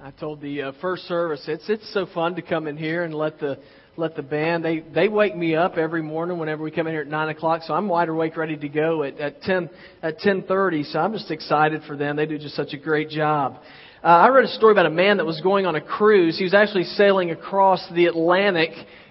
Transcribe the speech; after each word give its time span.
I 0.00 0.12
told 0.12 0.40
the 0.40 0.62
uh, 0.62 0.72
first 0.80 1.08
service 1.08 1.42
it's 1.48 1.68
it's 1.68 1.92
so 1.92 2.06
fun 2.14 2.36
to 2.36 2.42
come 2.42 2.68
in 2.68 2.76
here 2.76 3.02
and 3.02 3.12
let 3.12 3.40
the 3.40 3.58
let 3.96 4.14
the 4.14 4.22
band 4.22 4.64
they 4.64 4.78
they 4.78 5.08
wake 5.08 5.36
me 5.36 5.56
up 5.56 5.76
every 5.76 6.02
morning 6.02 6.38
whenever 6.38 6.62
we 6.62 6.70
come 6.70 6.86
in 6.86 6.92
here 6.92 7.02
at 7.02 7.08
nine 7.08 7.30
o'clock 7.30 7.62
so 7.64 7.74
I'm 7.74 7.88
wide 7.88 8.08
awake 8.08 8.36
ready 8.36 8.56
to 8.56 8.68
go 8.68 9.02
at 9.02 9.18
at 9.18 9.42
ten 9.42 9.68
at 10.00 10.20
ten 10.20 10.42
thirty 10.42 10.84
so 10.84 11.00
I'm 11.00 11.12
just 11.12 11.32
excited 11.32 11.82
for 11.88 11.96
them 11.96 12.14
they 12.14 12.26
do 12.26 12.38
just 12.38 12.54
such 12.54 12.74
a 12.74 12.76
great 12.76 13.08
job. 13.08 13.56
Uh, 14.04 14.06
I 14.06 14.28
read 14.28 14.44
a 14.44 14.48
story 14.48 14.70
about 14.70 14.86
a 14.86 14.90
man 14.90 15.16
that 15.16 15.26
was 15.26 15.40
going 15.40 15.66
on 15.66 15.74
a 15.74 15.80
cruise. 15.80 16.38
He 16.38 16.44
was 16.44 16.54
actually 16.54 16.84
sailing 16.84 17.32
across 17.32 17.84
the 17.92 18.06
Atlantic, 18.06 18.70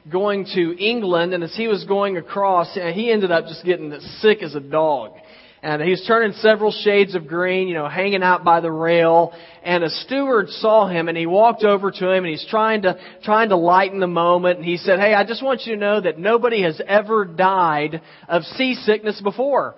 going 0.09 0.45
to 0.55 0.81
England, 0.81 1.33
and 1.33 1.43
as 1.43 1.53
he 1.53 1.67
was 1.67 1.83
going 1.83 2.15
across, 2.15 2.73
he 2.73 3.11
ended 3.11 3.29
up 3.29 3.47
just 3.47 3.65
getting 3.65 3.91
sick 4.21 4.41
as 4.41 4.55
a 4.55 4.61
dog 4.61 5.17
and 5.63 5.81
he 5.81 5.89
was 5.89 6.03
turning 6.07 6.33
several 6.33 6.71
shades 6.71 7.15
of 7.15 7.27
green, 7.27 7.67
you 7.67 7.73
know, 7.73 7.89
hanging 7.89 8.21
out 8.21 8.43
by 8.43 8.59
the 8.59 8.71
rail. 8.71 9.33
And 9.63 9.83
a 9.83 9.89
steward 9.89 10.49
saw 10.49 10.87
him 10.87 11.07
and 11.07 11.17
he 11.17 11.25
walked 11.25 11.63
over 11.63 11.89
to 11.89 12.11
him 12.11 12.23
and 12.23 12.27
he's 12.27 12.45
trying 12.47 12.83
to, 12.83 12.99
trying 13.23 13.49
to 13.49 13.57
lighten 13.57 13.99
the 13.99 14.07
moment. 14.07 14.59
And 14.59 14.65
he 14.65 14.77
said, 14.77 14.99
Hey, 14.99 15.13
I 15.13 15.25
just 15.25 15.43
want 15.43 15.65
you 15.65 15.73
to 15.73 15.79
know 15.79 15.99
that 15.99 16.19
nobody 16.19 16.61
has 16.61 16.79
ever 16.87 17.25
died 17.25 18.01
of 18.27 18.43
seasickness 18.43 19.19
before. 19.21 19.75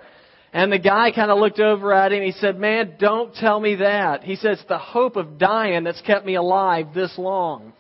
And 0.52 0.72
the 0.72 0.80
guy 0.80 1.12
kind 1.12 1.32
of 1.32 1.38
looked 1.38 1.60
over 1.60 1.94
at 1.94 2.12
him. 2.12 2.24
He 2.24 2.34
said, 2.34 2.60
Man, 2.60 2.96
don't 3.00 3.34
tell 3.36 3.60
me 3.60 3.76
that. 3.76 4.24
He 4.24 4.36
says, 4.36 4.62
the 4.68 4.80
hope 4.80 5.16
of 5.16 5.38
dying 5.38 5.86
that's 5.86 6.02
kept 6.02 6.26
me 6.26 6.36
alive 6.36 6.88
this 6.94 7.18
long. 7.18 7.74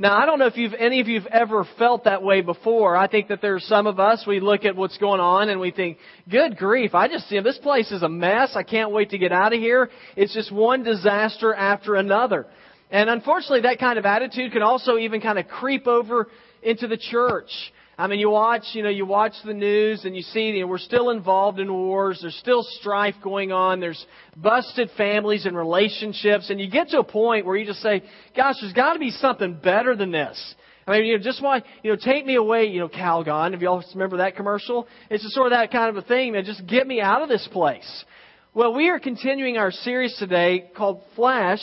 Now, 0.00 0.16
I 0.16 0.24
don't 0.24 0.38
know 0.38 0.46
if 0.46 0.56
you've, 0.56 0.72
any 0.72 1.00
of 1.02 1.08
you 1.08 1.20
have 1.20 1.30
ever 1.30 1.66
felt 1.78 2.04
that 2.04 2.22
way 2.22 2.40
before. 2.40 2.96
I 2.96 3.06
think 3.06 3.28
that 3.28 3.42
there's 3.42 3.66
some 3.66 3.86
of 3.86 4.00
us, 4.00 4.24
we 4.26 4.40
look 4.40 4.64
at 4.64 4.74
what's 4.74 4.96
going 4.96 5.20
on 5.20 5.50
and 5.50 5.60
we 5.60 5.72
think, 5.72 5.98
good 6.26 6.56
grief, 6.56 6.94
I 6.94 7.06
just 7.06 7.28
see 7.28 7.38
this 7.40 7.58
place 7.58 7.92
is 7.92 8.02
a 8.02 8.08
mess. 8.08 8.52
I 8.54 8.62
can't 8.62 8.92
wait 8.92 9.10
to 9.10 9.18
get 9.18 9.30
out 9.30 9.52
of 9.52 9.60
here. 9.60 9.90
It's 10.16 10.32
just 10.32 10.50
one 10.50 10.84
disaster 10.84 11.52
after 11.52 11.96
another. 11.96 12.46
And 12.90 13.10
unfortunately, 13.10 13.60
that 13.60 13.78
kind 13.78 13.98
of 13.98 14.06
attitude 14.06 14.52
can 14.52 14.62
also 14.62 14.96
even 14.96 15.20
kind 15.20 15.38
of 15.38 15.48
creep 15.48 15.86
over 15.86 16.28
into 16.62 16.88
the 16.88 16.96
church. 16.96 17.50
I 18.00 18.06
mean, 18.06 18.18
you 18.18 18.30
watch, 18.30 18.62
you 18.72 18.82
know, 18.82 18.88
you 18.88 19.04
watch 19.04 19.34
the 19.44 19.52
news 19.52 20.06
and 20.06 20.16
you 20.16 20.22
see, 20.22 20.48
you 20.48 20.62
know, 20.62 20.68
we're 20.68 20.78
still 20.78 21.10
involved 21.10 21.60
in 21.60 21.70
wars. 21.70 22.20
There's 22.22 22.34
still 22.36 22.62
strife 22.62 23.16
going 23.22 23.52
on. 23.52 23.78
There's 23.78 24.06
busted 24.34 24.88
families 24.96 25.44
and 25.44 25.54
relationships. 25.54 26.48
And 26.48 26.58
you 26.58 26.70
get 26.70 26.88
to 26.88 27.00
a 27.00 27.04
point 27.04 27.44
where 27.44 27.58
you 27.58 27.66
just 27.66 27.82
say, 27.82 28.02
gosh, 28.34 28.54
there's 28.62 28.72
got 28.72 28.94
to 28.94 28.98
be 28.98 29.10
something 29.10 29.52
better 29.52 29.94
than 29.94 30.12
this. 30.12 30.54
I 30.86 30.92
mean, 30.92 31.04
you 31.04 31.18
know, 31.18 31.22
just 31.22 31.42
why, 31.42 31.62
you 31.82 31.90
know, 31.90 31.98
take 32.02 32.24
me 32.24 32.36
away, 32.36 32.68
you 32.68 32.80
know, 32.80 32.88
Calgon. 32.88 33.52
If 33.52 33.60
y'all 33.60 33.84
remember 33.92 34.16
that 34.16 34.34
commercial, 34.34 34.88
it's 35.10 35.22
just 35.22 35.34
sort 35.34 35.48
of 35.48 35.58
that 35.58 35.70
kind 35.70 35.94
of 35.94 36.02
a 36.02 36.08
thing, 36.08 36.32
man. 36.32 36.46
Just 36.46 36.66
get 36.66 36.86
me 36.86 37.02
out 37.02 37.20
of 37.20 37.28
this 37.28 37.46
place. 37.52 38.04
Well, 38.54 38.72
we 38.72 38.88
are 38.88 38.98
continuing 38.98 39.58
our 39.58 39.70
series 39.70 40.16
today 40.18 40.70
called 40.74 41.02
Flash, 41.16 41.60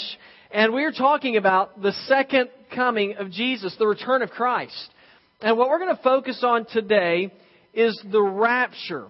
and 0.52 0.72
we 0.72 0.84
are 0.84 0.92
talking 0.92 1.36
about 1.36 1.82
the 1.82 1.94
second 2.06 2.50
coming 2.76 3.16
of 3.16 3.32
Jesus, 3.32 3.76
the 3.80 3.88
return 3.88 4.22
of 4.22 4.30
Christ. 4.30 4.94
And 5.40 5.56
what 5.56 5.70
we're 5.70 5.80
going 5.80 5.96
to 5.96 6.02
focus 6.02 6.44
on 6.44 6.66
today 6.66 7.32
is 7.74 8.00
the 8.12 8.22
rapture. 8.22 9.06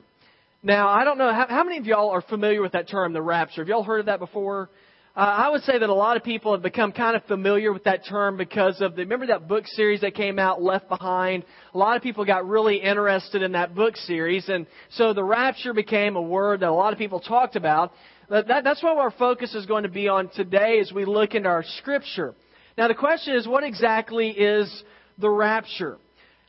Now, 0.61 0.89
I 0.89 1.06
don't 1.06 1.17
know, 1.17 1.31
how, 1.31 1.45
how, 1.47 1.64
many 1.64 1.78
of 1.78 1.86
y'all 1.86 2.09
are 2.09 2.22
familiar 2.22 2.61
with 2.61 2.73
that 2.73 2.89
term, 2.89 3.14
the 3.14 3.22
rapture? 3.22 3.61
Have 3.61 3.69
y'all 3.69 3.84
heard 3.84 4.02
of 4.02 4.08
that 4.08 4.19
before? 4.19 4.69
Uh, 5.16 5.19
I 5.19 5.50
would 5.50 5.64
say 5.64 5.80
that 5.80 5.89
a 5.89 5.94
lot 5.94 6.17
of 6.17 6.23
people 6.23 6.52
have 6.52 6.61
become 6.61 6.92
kind 6.92 7.16
of 7.16 7.23
familiar 7.23 7.72
with 7.72 7.86
that 7.86 8.06
term 8.06 8.36
because 8.36 8.81
of 8.81 8.97
the, 8.97 9.03
remember 9.03 9.28
that 9.28 9.47
book 9.47 9.66
series 9.67 10.02
that 10.02 10.16
came 10.16 10.38
out, 10.38 10.61
Left 10.61 10.89
Behind? 10.89 11.45
A 11.73 11.78
lot 11.78 11.95
of 11.95 12.03
people 12.03 12.25
got 12.25 12.45
really 12.45 12.75
interested 12.75 13.41
in 13.41 13.53
that 13.53 13.73
book 13.73 13.95
series, 13.95 14.50
and 14.50 14.67
so 14.91 15.14
the 15.14 15.23
rapture 15.23 15.73
became 15.73 16.17
a 16.17 16.22
word 16.22 16.59
that 16.59 16.69
a 16.69 16.73
lot 16.73 16.91
of 16.91 17.00
people 17.00 17.22
talked 17.22 17.56
about. 17.56 17.94
That, 18.30 18.50
that, 18.50 18.66
that's 18.66 18.84
what 18.84 18.97
our 18.97 19.12
focus 19.12 19.56
is 19.56 19.66
going 19.66 19.84
to 19.84 19.89
be 19.89 20.09
on 20.09 20.30
today 20.36 20.80
as 20.81 20.91
we 20.91 21.06
look 21.06 21.36
into 21.36 21.47
our 21.47 21.64
scripture. 21.78 22.36
Now, 22.78 22.89
the 22.89 22.95
question 22.95 23.34
is, 23.36 23.47
what 23.47 23.64
exactly 23.64 24.30
is 24.31 24.84
the 25.17 25.30
rapture? 25.30 25.97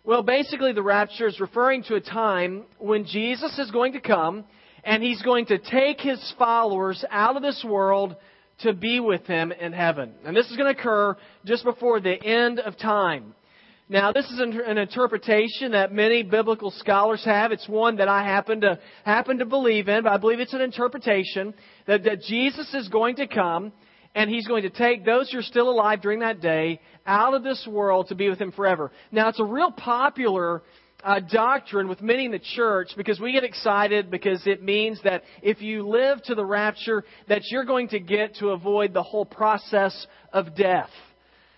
Well, 0.08 0.22
basically, 0.22 0.72
the 0.72 0.82
rapture 0.82 1.26
is 1.26 1.38
referring 1.38 1.82
to 1.82 1.96
a 1.96 2.00
time 2.00 2.64
when 2.78 3.04
Jesus 3.04 3.58
is 3.58 3.70
going 3.70 3.92
to 3.92 4.00
come 4.00 4.46
and 4.82 5.02
he's 5.02 5.20
going 5.20 5.44
to 5.44 5.58
take 5.58 6.00
his 6.00 6.34
followers 6.38 7.04
out 7.10 7.36
of 7.36 7.42
this 7.42 7.62
world 7.62 8.16
to 8.60 8.72
be 8.72 9.00
with 9.00 9.26
him 9.26 9.52
in 9.52 9.74
heaven. 9.74 10.14
And 10.24 10.34
this 10.34 10.50
is 10.50 10.56
going 10.56 10.74
to 10.74 10.80
occur 10.80 11.14
just 11.44 11.62
before 11.62 12.00
the 12.00 12.14
end 12.24 12.58
of 12.58 12.78
time. 12.78 13.34
Now, 13.90 14.10
this 14.10 14.24
is 14.30 14.40
an 14.40 14.78
interpretation 14.78 15.72
that 15.72 15.92
many 15.92 16.22
biblical 16.22 16.70
scholars 16.70 17.22
have. 17.26 17.52
It's 17.52 17.68
one 17.68 17.96
that 17.96 18.08
I 18.08 18.24
happen 18.24 18.62
to 18.62 18.78
happen 19.04 19.40
to 19.40 19.44
believe 19.44 19.88
in, 19.88 20.04
but 20.04 20.12
I 20.12 20.16
believe 20.16 20.40
it's 20.40 20.54
an 20.54 20.62
interpretation 20.62 21.52
that, 21.86 22.04
that 22.04 22.22
Jesus 22.22 22.72
is 22.72 22.88
going 22.88 23.16
to 23.16 23.26
come 23.26 23.72
and 24.14 24.30
he's 24.30 24.46
going 24.46 24.62
to 24.62 24.70
take 24.70 25.04
those 25.04 25.30
who 25.30 25.38
are 25.38 25.42
still 25.42 25.70
alive 25.70 26.00
during 26.00 26.20
that 26.20 26.40
day 26.40 26.80
out 27.06 27.34
of 27.34 27.42
this 27.42 27.66
world 27.70 28.08
to 28.08 28.14
be 28.14 28.28
with 28.28 28.40
him 28.40 28.52
forever. 28.52 28.90
Now, 29.12 29.28
it's 29.28 29.40
a 29.40 29.44
real 29.44 29.70
popular 29.70 30.62
uh, 31.02 31.20
doctrine 31.20 31.88
with 31.88 32.02
many 32.02 32.24
in 32.24 32.32
the 32.32 32.40
church 32.40 32.90
because 32.96 33.20
we 33.20 33.32
get 33.32 33.44
excited 33.44 34.10
because 34.10 34.44
it 34.46 34.62
means 34.62 35.00
that 35.04 35.22
if 35.42 35.62
you 35.62 35.88
live 35.88 36.22
to 36.24 36.34
the 36.34 36.44
rapture, 36.44 37.04
that 37.28 37.42
you're 37.50 37.64
going 37.64 37.88
to 37.88 38.00
get 38.00 38.36
to 38.36 38.48
avoid 38.48 38.92
the 38.92 39.02
whole 39.02 39.24
process 39.24 40.06
of 40.32 40.56
death. 40.56 40.90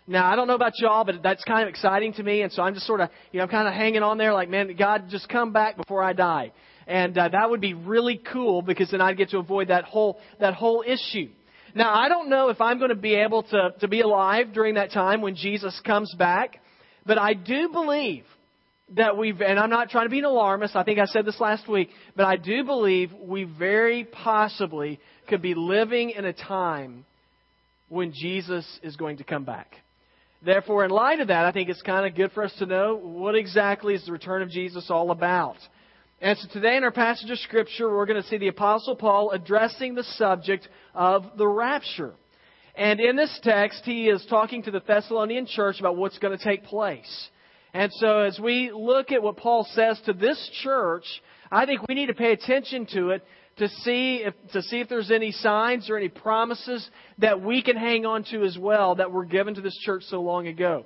Now, 0.07 0.31
I 0.31 0.35
don't 0.35 0.49
know 0.49 0.55
about 0.55 0.73
y'all, 0.79 1.05
but 1.05 1.23
that's 1.23 1.45
kind 1.45 1.63
of 1.63 1.69
exciting 1.69 2.15
to 2.15 2.23
me, 2.23 2.43
and 2.43 2.53
so 2.53 2.63
I'm 2.63 2.75
just 2.75 2.87
sort 2.87 3.01
of, 3.01 3.11
you 3.33 3.39
know, 3.39 3.45
I'm 3.45 3.51
kind 3.51 3.69
of 3.69 3.75
hanging 3.75 4.03
on 4.03 4.19
there 4.19 4.35
like, 4.35 4.49
man, 4.49 4.75
God, 4.77 5.05
just 5.09 5.29
come 5.29 5.53
back 5.53 5.77
before 5.77 6.03
I 6.03 6.15
die. 6.15 6.53
And 6.87 7.17
uh, 7.17 7.29
that 7.29 7.49
would 7.49 7.61
be 7.61 7.75
really 7.75 8.21
cool 8.33 8.63
because 8.63 8.91
then 8.91 9.01
I'd 9.01 9.17
get 9.17 9.31
to 9.31 9.39
avoid 9.39 9.69
that 9.69 9.85
whole, 9.85 10.19
that 10.41 10.55
whole 10.55 10.83
issue. 10.85 11.29
Now, 11.75 11.95
I 11.95 12.09
don't 12.09 12.29
know 12.29 12.49
if 12.49 12.61
I'm 12.61 12.79
going 12.79 12.91
to 12.91 12.97
be 12.97 13.15
able 13.15 13.43
to, 13.45 13.75
to 13.81 13.89
be 13.89 14.01
alive 14.01 14.53
during 14.53 14.75
that 14.75 14.93
time 14.93 15.23
when 15.23 15.37
Jesus 15.37 15.79
comes 15.85 16.15
back, 16.19 16.61
but 17.07 17.19
I 17.19 17.35
do 17.35 17.69
believe 17.71 18.25
that 18.97 19.17
we've, 19.17 19.41
and 19.41 19.59
I'm 19.59 19.71
not 19.71 19.91
trying 19.91 20.07
to 20.07 20.11
be 20.11 20.19
an 20.19 20.25
alarmist, 20.25 20.75
I 20.75 20.83
think 20.83 20.99
I 20.99 21.05
said 21.07 21.25
this 21.25 21.39
last 21.41 21.69
week, 21.69 21.91
but 22.17 22.27
I 22.27 22.37
do 22.37 22.65
believe 22.65 23.13
we 23.13 23.45
very 23.45 24.05
possibly 24.05 24.99
could 25.29 25.43
be 25.43 25.55
living 25.55 26.11
in 26.11 26.25
a 26.25 26.33
time 26.33 27.05
when 27.89 28.13
Jesus 28.13 28.67
is 28.83 28.97
going 28.97 29.19
to 29.19 29.25
come 29.25 29.45
back. 29.45 29.75
Therefore, 30.45 30.85
in 30.85 30.91
light 30.91 31.21
of 31.21 31.29
that, 31.29 31.45
I 31.45 31.53
think 31.53 31.69
it's 31.69 31.83
kind 31.83 32.07
of 32.07 32.17
good 32.17 32.33
for 32.33 32.43
us 32.43 32.55
to 32.59 32.67
know 32.67 32.97
what 32.97 33.35
exactly 33.35 33.95
is 33.95 34.05
the 34.07 34.13
return 34.13 34.43
of 34.43 34.49
Jesus 34.49 34.91
all 34.91 35.11
about. 35.11 35.57
And 36.23 36.37
so 36.37 36.49
today 36.53 36.77
in 36.77 36.85
our 36.85 36.93
passage 36.93 37.31
of 37.31 37.39
Scripture, 37.39 37.89
we're 37.89 38.05
going 38.05 38.23
to 38.23 38.29
see 38.29 38.37
the 38.37 38.49
Apostle 38.49 38.95
Paul 38.95 39.31
addressing 39.31 39.95
the 39.95 40.05
subject 40.05 40.69
of 40.95 41.25
the 41.39 41.49
rapture. 41.49 42.13
And 42.75 43.01
in 43.01 43.17
this 43.17 43.41
text, 43.43 43.85
he 43.87 44.07
is 44.07 44.27
talking 44.29 44.63
to 44.65 44.71
the 44.71 44.83
Thessalonian 44.87 45.47
church 45.47 45.81
about 45.81 45.97
what's 45.97 46.19
going 46.19 46.37
to 46.37 46.45
take 46.45 46.65
place. 46.65 47.29
And 47.73 47.91
so 47.95 48.19
as 48.19 48.39
we 48.39 48.71
look 48.71 49.13
at 49.13 49.23
what 49.23 49.39
Paul 49.39 49.67
says 49.73 49.99
to 50.05 50.13
this 50.13 50.51
church, 50.63 51.05
I 51.51 51.65
think 51.65 51.89
we 51.89 51.95
need 51.95 52.09
to 52.09 52.15
pay 52.15 52.33
attention 52.33 52.87
to 52.93 53.11
it 53.11 53.25
to 53.57 53.69
see 53.69 54.17
if, 54.17 54.35
to 54.53 54.61
see 54.61 54.81
if 54.81 54.91
there's 54.91 55.11
any 55.11 55.33
signs 55.33 55.89
or 55.89 55.97
any 55.97 56.11
promises 56.11 56.87
that 57.17 57.41
we 57.41 57.63
can 57.63 57.79
hang 57.79 58.05
on 58.05 58.25
to 58.25 58.45
as 58.45 58.59
well 58.59 58.97
that 58.97 59.11
were 59.11 59.25
given 59.25 59.55
to 59.55 59.63
this 59.63 59.79
church 59.87 60.03
so 60.09 60.21
long 60.21 60.49
ago. 60.49 60.85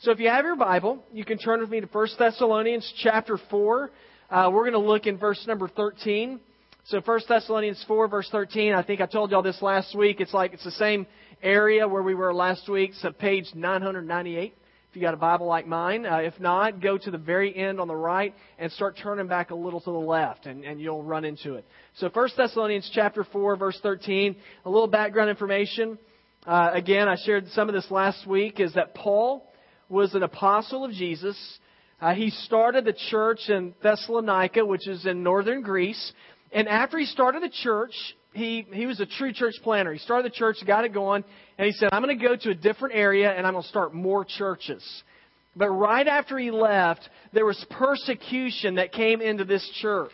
So 0.00 0.10
if 0.10 0.18
you 0.18 0.28
have 0.28 0.44
your 0.44 0.56
Bible, 0.56 1.04
you 1.12 1.24
can 1.24 1.38
turn 1.38 1.60
with 1.60 1.70
me 1.70 1.80
to 1.80 1.86
1 1.86 2.08
Thessalonians 2.18 2.92
chapter 2.98 3.38
4. 3.48 3.92
Uh, 4.32 4.48
we're 4.50 4.62
going 4.62 4.72
to 4.72 4.78
look 4.78 5.06
in 5.06 5.18
verse 5.18 5.44
number 5.46 5.68
13. 5.68 6.40
So 6.86 7.02
1 7.04 7.20
Thessalonians 7.28 7.84
4, 7.86 8.08
verse 8.08 8.30
13. 8.32 8.72
I 8.72 8.82
think 8.82 9.02
I 9.02 9.06
told 9.06 9.30
y'all 9.30 9.42
this 9.42 9.60
last 9.60 9.94
week. 9.94 10.22
It's 10.22 10.32
like 10.32 10.54
it's 10.54 10.64
the 10.64 10.70
same 10.70 11.06
area 11.42 11.86
where 11.86 12.02
we 12.02 12.14
were 12.14 12.32
last 12.32 12.66
week. 12.66 12.92
So 12.94 13.12
page 13.12 13.44
998. 13.54 14.54
If 14.88 14.96
you 14.96 15.02
got 15.02 15.12
a 15.12 15.18
Bible 15.18 15.44
like 15.44 15.66
mine, 15.66 16.06
uh, 16.06 16.16
if 16.16 16.40
not, 16.40 16.80
go 16.80 16.96
to 16.96 17.10
the 17.10 17.18
very 17.18 17.54
end 17.54 17.78
on 17.78 17.88
the 17.88 17.94
right 17.94 18.34
and 18.58 18.72
start 18.72 18.98
turning 19.02 19.26
back 19.26 19.50
a 19.50 19.54
little 19.54 19.82
to 19.82 19.90
the 19.90 19.98
left, 19.98 20.46
and, 20.46 20.64
and 20.64 20.80
you'll 20.80 21.02
run 21.02 21.26
into 21.26 21.56
it. 21.56 21.66
So 21.96 22.08
1 22.10 22.30
Thessalonians 22.34 22.90
chapter 22.94 23.24
4, 23.30 23.56
verse 23.56 23.78
13. 23.82 24.34
A 24.64 24.70
little 24.70 24.88
background 24.88 25.28
information. 25.28 25.98
Uh, 26.46 26.70
again, 26.72 27.06
I 27.06 27.16
shared 27.22 27.48
some 27.48 27.68
of 27.68 27.74
this 27.74 27.90
last 27.90 28.26
week. 28.26 28.60
Is 28.60 28.72
that 28.74 28.94
Paul 28.94 29.46
was 29.90 30.14
an 30.14 30.22
apostle 30.22 30.86
of 30.86 30.92
Jesus. 30.92 31.36
Uh, 32.02 32.14
he 32.14 32.30
started 32.30 32.84
the 32.84 32.96
church 33.10 33.48
in 33.48 33.74
Thessalonica, 33.80 34.66
which 34.66 34.88
is 34.88 35.06
in 35.06 35.22
northern 35.22 35.62
Greece. 35.62 36.12
And 36.50 36.68
after 36.68 36.98
he 36.98 37.06
started 37.06 37.44
the 37.44 37.48
church, 37.62 37.94
he, 38.32 38.66
he 38.72 38.86
was 38.86 38.98
a 38.98 39.06
true 39.06 39.32
church 39.32 39.54
planter. 39.62 39.92
He 39.92 40.00
started 40.00 40.32
the 40.32 40.34
church, 40.34 40.56
got 40.66 40.84
it 40.84 40.92
going, 40.92 41.22
and 41.58 41.66
he 41.66 41.72
said, 41.72 41.90
I'm 41.92 42.02
going 42.02 42.18
to 42.18 42.24
go 42.24 42.34
to 42.34 42.50
a 42.50 42.54
different 42.54 42.96
area 42.96 43.30
and 43.30 43.46
I'm 43.46 43.52
going 43.52 43.62
to 43.62 43.68
start 43.68 43.94
more 43.94 44.24
churches. 44.24 44.84
But 45.54 45.68
right 45.68 46.08
after 46.08 46.36
he 46.38 46.50
left, 46.50 47.08
there 47.32 47.46
was 47.46 47.64
persecution 47.70 48.74
that 48.76 48.90
came 48.90 49.20
into 49.20 49.44
this 49.44 49.64
church. 49.80 50.10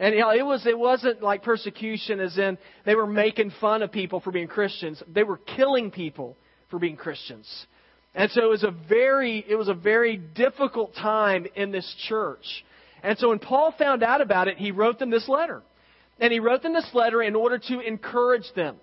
And 0.00 0.16
you 0.16 0.22
know, 0.22 0.30
it 0.30 0.44
was 0.44 0.66
it 0.66 0.76
wasn't 0.76 1.22
like 1.22 1.44
persecution 1.44 2.18
as 2.18 2.36
in 2.36 2.58
they 2.84 2.96
were 2.96 3.06
making 3.06 3.52
fun 3.60 3.82
of 3.82 3.92
people 3.92 4.18
for 4.18 4.32
being 4.32 4.48
Christians. 4.48 5.00
They 5.06 5.22
were 5.22 5.36
killing 5.36 5.92
people 5.92 6.36
for 6.68 6.80
being 6.80 6.96
Christians. 6.96 7.66
And 8.14 8.30
so 8.30 8.42
it 8.42 8.48
was 8.48 8.62
a 8.62 8.70
very, 8.70 9.44
it 9.48 9.56
was 9.56 9.68
a 9.68 9.74
very 9.74 10.16
difficult 10.16 10.94
time 10.94 11.46
in 11.54 11.72
this 11.72 11.94
church. 12.08 12.64
And 13.02 13.18
so 13.18 13.30
when 13.30 13.38
Paul 13.38 13.74
found 13.78 14.02
out 14.02 14.20
about 14.20 14.48
it, 14.48 14.58
he 14.58 14.70
wrote 14.70 14.98
them 14.98 15.10
this 15.10 15.28
letter. 15.28 15.62
And 16.20 16.32
he 16.32 16.38
wrote 16.38 16.62
them 16.62 16.74
this 16.74 16.88
letter 16.92 17.22
in 17.22 17.34
order 17.34 17.58
to 17.58 17.80
encourage 17.80 18.44
them, 18.54 18.76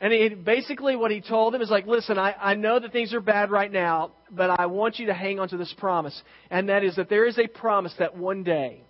And 0.00 0.12
he, 0.12 0.30
basically, 0.30 0.96
what 0.96 1.10
he 1.10 1.20
told 1.20 1.52
them 1.52 1.60
is 1.60 1.70
like, 1.70 1.86
listen, 1.86 2.18
I, 2.18 2.34
I 2.40 2.54
know 2.54 2.80
that 2.80 2.90
things 2.90 3.12
are 3.12 3.20
bad 3.20 3.50
right 3.50 3.70
now, 3.70 4.12
but 4.30 4.58
I 4.58 4.66
want 4.66 4.98
you 4.98 5.06
to 5.06 5.14
hang 5.14 5.38
on 5.38 5.48
to 5.50 5.58
this 5.58 5.74
promise. 5.76 6.20
And 6.50 6.70
that 6.70 6.82
is 6.84 6.96
that 6.96 7.10
there 7.10 7.26
is 7.26 7.38
a 7.38 7.46
promise 7.46 7.94
that 7.98 8.16
one 8.16 8.42
day 8.42 8.82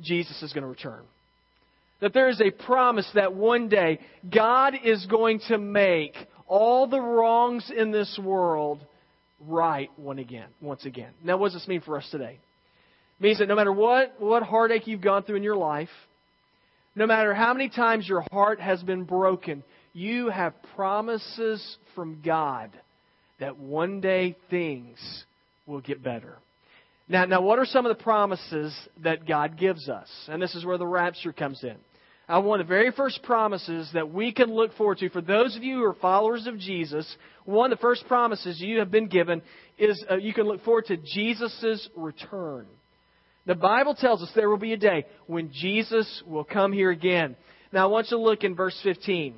Jesus 0.00 0.42
is 0.42 0.52
going 0.52 0.62
to 0.62 0.68
return. 0.68 1.02
That 2.00 2.12
there 2.12 2.28
is 2.28 2.42
a 2.42 2.50
promise 2.50 3.08
that 3.14 3.34
one 3.34 3.68
day 3.70 4.00
God 4.30 4.74
is 4.84 5.06
going 5.06 5.40
to 5.48 5.56
make 5.56 6.14
all 6.46 6.86
the 6.86 7.00
wrongs 7.00 7.70
in 7.74 7.90
this 7.90 8.18
world 8.22 8.80
right 9.46 9.90
one 9.96 10.18
again, 10.18 10.48
once 10.60 10.84
again. 10.84 11.12
Now, 11.22 11.36
what 11.36 11.52
does 11.52 11.60
this 11.60 11.68
mean 11.68 11.80
for 11.80 11.96
us 11.96 12.08
today? 12.10 12.38
It 13.18 13.22
means 13.22 13.38
that 13.38 13.48
no 13.48 13.54
matter 13.54 13.72
what, 13.72 14.14
what 14.18 14.42
heartache 14.42 14.86
you've 14.86 15.00
gone 15.00 15.22
through 15.22 15.36
in 15.36 15.42
your 15.42 15.56
life, 15.56 15.88
no 16.96 17.06
matter 17.06 17.34
how 17.34 17.52
many 17.52 17.68
times 17.68 18.08
your 18.08 18.24
heart 18.32 18.60
has 18.60 18.82
been 18.82 19.04
broken, 19.04 19.62
you 19.92 20.28
have 20.28 20.54
promises 20.74 21.76
from 21.94 22.20
God 22.24 22.70
that 23.40 23.58
one 23.58 24.00
day 24.00 24.36
things 24.50 24.98
will 25.66 25.80
get 25.80 26.02
better. 26.02 26.36
Now, 27.08 27.24
now, 27.26 27.42
what 27.42 27.58
are 27.58 27.66
some 27.66 27.84
of 27.84 27.96
the 27.96 28.02
promises 28.02 28.74
that 29.02 29.26
God 29.26 29.58
gives 29.58 29.88
us? 29.88 30.08
And 30.28 30.40
this 30.40 30.54
is 30.54 30.64
where 30.64 30.78
the 30.78 30.86
rapture 30.86 31.32
comes 31.32 31.62
in. 31.62 31.76
Uh, 32.26 32.40
one 32.40 32.58
of 32.58 32.66
the 32.66 32.72
very 32.72 32.90
first 32.90 33.22
promises 33.22 33.90
that 33.92 34.10
we 34.10 34.32
can 34.32 34.52
look 34.52 34.74
forward 34.76 34.98
to 34.98 35.10
for 35.10 35.20
those 35.20 35.56
of 35.56 35.62
you 35.62 35.76
who 35.76 35.84
are 35.84 35.94
followers 35.94 36.46
of 36.46 36.58
Jesus, 36.58 37.06
one 37.44 37.70
of 37.70 37.78
the 37.78 37.82
first 37.82 38.06
promises 38.06 38.60
you 38.60 38.78
have 38.78 38.90
been 38.90 39.08
given 39.08 39.42
is 39.76 40.02
uh, 40.10 40.16
you 40.16 40.32
can 40.32 40.46
look 40.46 40.64
forward 40.64 40.86
to 40.86 40.96
Jesus' 40.96 41.88
return. 41.94 42.66
The 43.44 43.54
Bible 43.54 43.94
tells 43.94 44.22
us 44.22 44.30
there 44.34 44.48
will 44.48 44.56
be 44.56 44.72
a 44.72 44.78
day 44.78 45.04
when 45.26 45.52
Jesus 45.52 46.22
will 46.26 46.44
come 46.44 46.72
here 46.72 46.90
again. 46.90 47.36
Now, 47.72 47.84
I 47.84 47.90
want 47.90 48.06
you 48.10 48.16
to 48.16 48.22
look 48.22 48.42
in 48.42 48.54
verse 48.54 48.78
15. 48.82 49.34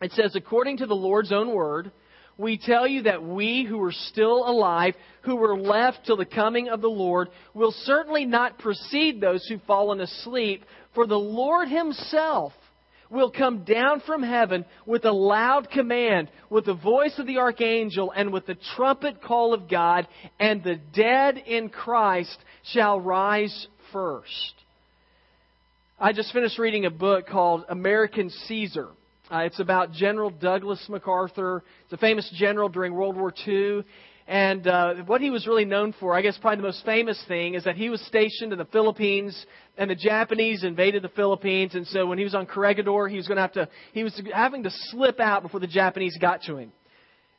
It 0.00 0.12
says, 0.12 0.36
according 0.36 0.76
to 0.76 0.86
the 0.86 0.94
Lord's 0.94 1.32
own 1.32 1.52
word, 1.52 1.90
we 2.38 2.56
tell 2.56 2.86
you 2.86 3.02
that 3.02 3.22
we 3.22 3.66
who 3.68 3.82
are 3.82 3.92
still 3.92 4.48
alive, 4.48 4.94
who 5.22 5.36
were 5.36 5.58
left 5.58 6.06
till 6.06 6.16
the 6.16 6.24
coming 6.24 6.68
of 6.68 6.80
the 6.80 6.88
Lord, 6.88 7.28
will 7.52 7.72
certainly 7.82 8.24
not 8.24 8.58
precede 8.58 9.20
those 9.20 9.44
who've 9.46 9.62
fallen 9.66 10.00
asleep, 10.00 10.64
for 10.94 11.06
the 11.06 11.18
Lord 11.18 11.68
himself 11.68 12.52
will 13.10 13.30
come 13.30 13.64
down 13.64 14.00
from 14.06 14.22
heaven 14.22 14.64
with 14.86 15.04
a 15.04 15.12
loud 15.12 15.68
command, 15.70 16.30
with 16.48 16.66
the 16.66 16.74
voice 16.74 17.18
of 17.18 17.26
the 17.26 17.38
archangel, 17.38 18.12
and 18.14 18.32
with 18.32 18.46
the 18.46 18.58
trumpet 18.76 19.20
call 19.22 19.52
of 19.52 19.68
God, 19.68 20.06
and 20.38 20.62
the 20.62 20.76
dead 20.94 21.38
in 21.38 21.68
Christ 21.70 22.38
shall 22.72 23.00
rise 23.00 23.66
first. 23.92 24.54
I 25.98 26.12
just 26.12 26.32
finished 26.32 26.58
reading 26.58 26.84
a 26.84 26.90
book 26.90 27.26
called 27.26 27.64
American 27.68 28.30
Caesar. 28.30 28.88
Uh, 29.30 29.40
it's 29.40 29.60
about 29.60 29.92
General 29.92 30.30
Douglas 30.30 30.84
MacArthur. 30.88 31.62
It's 31.84 31.92
a 31.92 31.98
famous 31.98 32.30
general 32.34 32.68
during 32.68 32.94
World 32.94 33.16
War 33.16 33.32
II. 33.46 33.84
And 34.26 34.66
uh, 34.66 34.94
what 35.06 35.20
he 35.20 35.30
was 35.30 35.46
really 35.46 35.64
known 35.64 35.94
for, 35.98 36.14
I 36.14 36.22
guess 36.22 36.36
probably 36.38 36.58
the 36.58 36.68
most 36.68 36.84
famous 36.84 37.22
thing, 37.28 37.54
is 37.54 37.64
that 37.64 37.76
he 37.76 37.90
was 37.90 38.00
stationed 38.06 38.52
in 38.52 38.58
the 38.58 38.66
Philippines, 38.66 39.46
and 39.76 39.90
the 39.90 39.94
Japanese 39.94 40.64
invaded 40.64 41.02
the 41.02 41.08
Philippines. 41.10 41.74
And 41.74 41.86
so 41.86 42.06
when 42.06 42.18
he 42.18 42.24
was 42.24 42.34
on 42.34 42.46
Corregidor, 42.46 43.08
he 43.08 43.16
was 43.16 43.26
going 43.26 43.36
to 43.36 43.42
have 43.42 43.52
to, 43.52 43.68
he 43.92 44.02
was 44.02 44.20
having 44.34 44.64
to 44.64 44.70
slip 44.70 45.20
out 45.20 45.42
before 45.42 45.60
the 45.60 45.66
Japanese 45.66 46.16
got 46.18 46.42
to 46.42 46.56
him. 46.56 46.72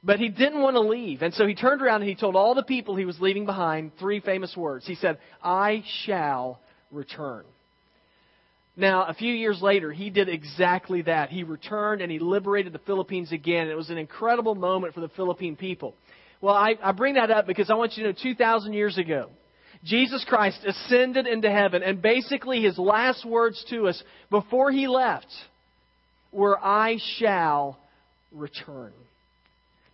But 0.03 0.19
he 0.19 0.29
didn't 0.29 0.61
want 0.61 0.75
to 0.75 0.81
leave. 0.81 1.21
And 1.21 1.33
so 1.33 1.45
he 1.45 1.55
turned 1.55 1.81
around 1.81 2.01
and 2.01 2.09
he 2.09 2.15
told 2.15 2.35
all 2.35 2.55
the 2.55 2.63
people 2.63 2.95
he 2.95 3.05
was 3.05 3.19
leaving 3.19 3.45
behind 3.45 3.91
three 3.99 4.19
famous 4.19 4.55
words. 4.55 4.87
He 4.87 4.95
said, 4.95 5.19
I 5.43 5.83
shall 6.05 6.59
return. 6.91 7.43
Now, 8.79 9.05
a 9.07 9.13
few 9.13 9.33
years 9.33 9.61
later, 9.61 9.91
he 9.91 10.09
did 10.09 10.29
exactly 10.29 11.01
that. 11.01 11.29
He 11.29 11.43
returned 11.43 12.01
and 12.01 12.09
he 12.09 12.17
liberated 12.17 12.71
the 12.71 12.79
Philippines 12.79 13.33
again. 13.33 13.67
It 13.67 13.75
was 13.75 13.89
an 13.89 13.97
incredible 13.97 14.55
moment 14.55 14.93
for 14.93 15.01
the 15.01 15.09
Philippine 15.09 15.57
people. 15.57 15.95
Well, 16.39 16.55
I, 16.55 16.75
I 16.81 16.93
bring 16.93 17.15
that 17.15 17.29
up 17.29 17.45
because 17.45 17.69
I 17.69 17.73
want 17.73 17.97
you 17.97 18.03
to 18.03 18.11
know 18.11 18.17
2,000 18.23 18.71
years 18.71 18.97
ago, 18.97 19.31
Jesus 19.83 20.25
Christ 20.29 20.59
ascended 20.65 21.27
into 21.27 21.51
heaven, 21.51 21.83
and 21.83 22.01
basically 22.01 22.61
his 22.61 22.77
last 22.77 23.25
words 23.25 23.65
to 23.69 23.89
us 23.89 24.01
before 24.29 24.71
he 24.71 24.87
left 24.87 25.27
were, 26.31 26.57
I 26.57 26.99
shall 27.17 27.77
return. 28.31 28.93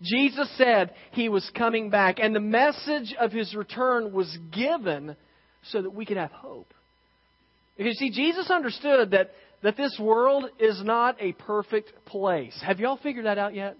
Jesus 0.04 0.48
said 0.58 0.94
he 1.12 1.28
was 1.28 1.50
coming 1.58 1.90
back, 1.90 2.20
and 2.20 2.36
the 2.36 2.40
message 2.40 3.16
of 3.20 3.32
his 3.32 3.56
return 3.56 4.14
was 4.14 4.38
given 4.52 5.16
so 5.72 5.82
that 5.82 5.90
we 5.90 6.06
could 6.06 6.18
have 6.18 6.32
hope. 6.32 6.72
Because, 7.78 7.98
see, 7.98 8.10
Jesus 8.10 8.50
understood 8.50 9.12
that, 9.12 9.32
that 9.64 9.78
this 9.78 9.98
world 10.00 10.46
is 10.60 10.82
not 10.84 11.18
a 11.20 11.34
perfect 11.34 12.06
place. 12.06 12.58
Have 12.66 12.80
y'all 12.80 13.00
figured 13.02 13.26
that 13.26 13.38
out 13.38 13.54
yet? 13.54 13.78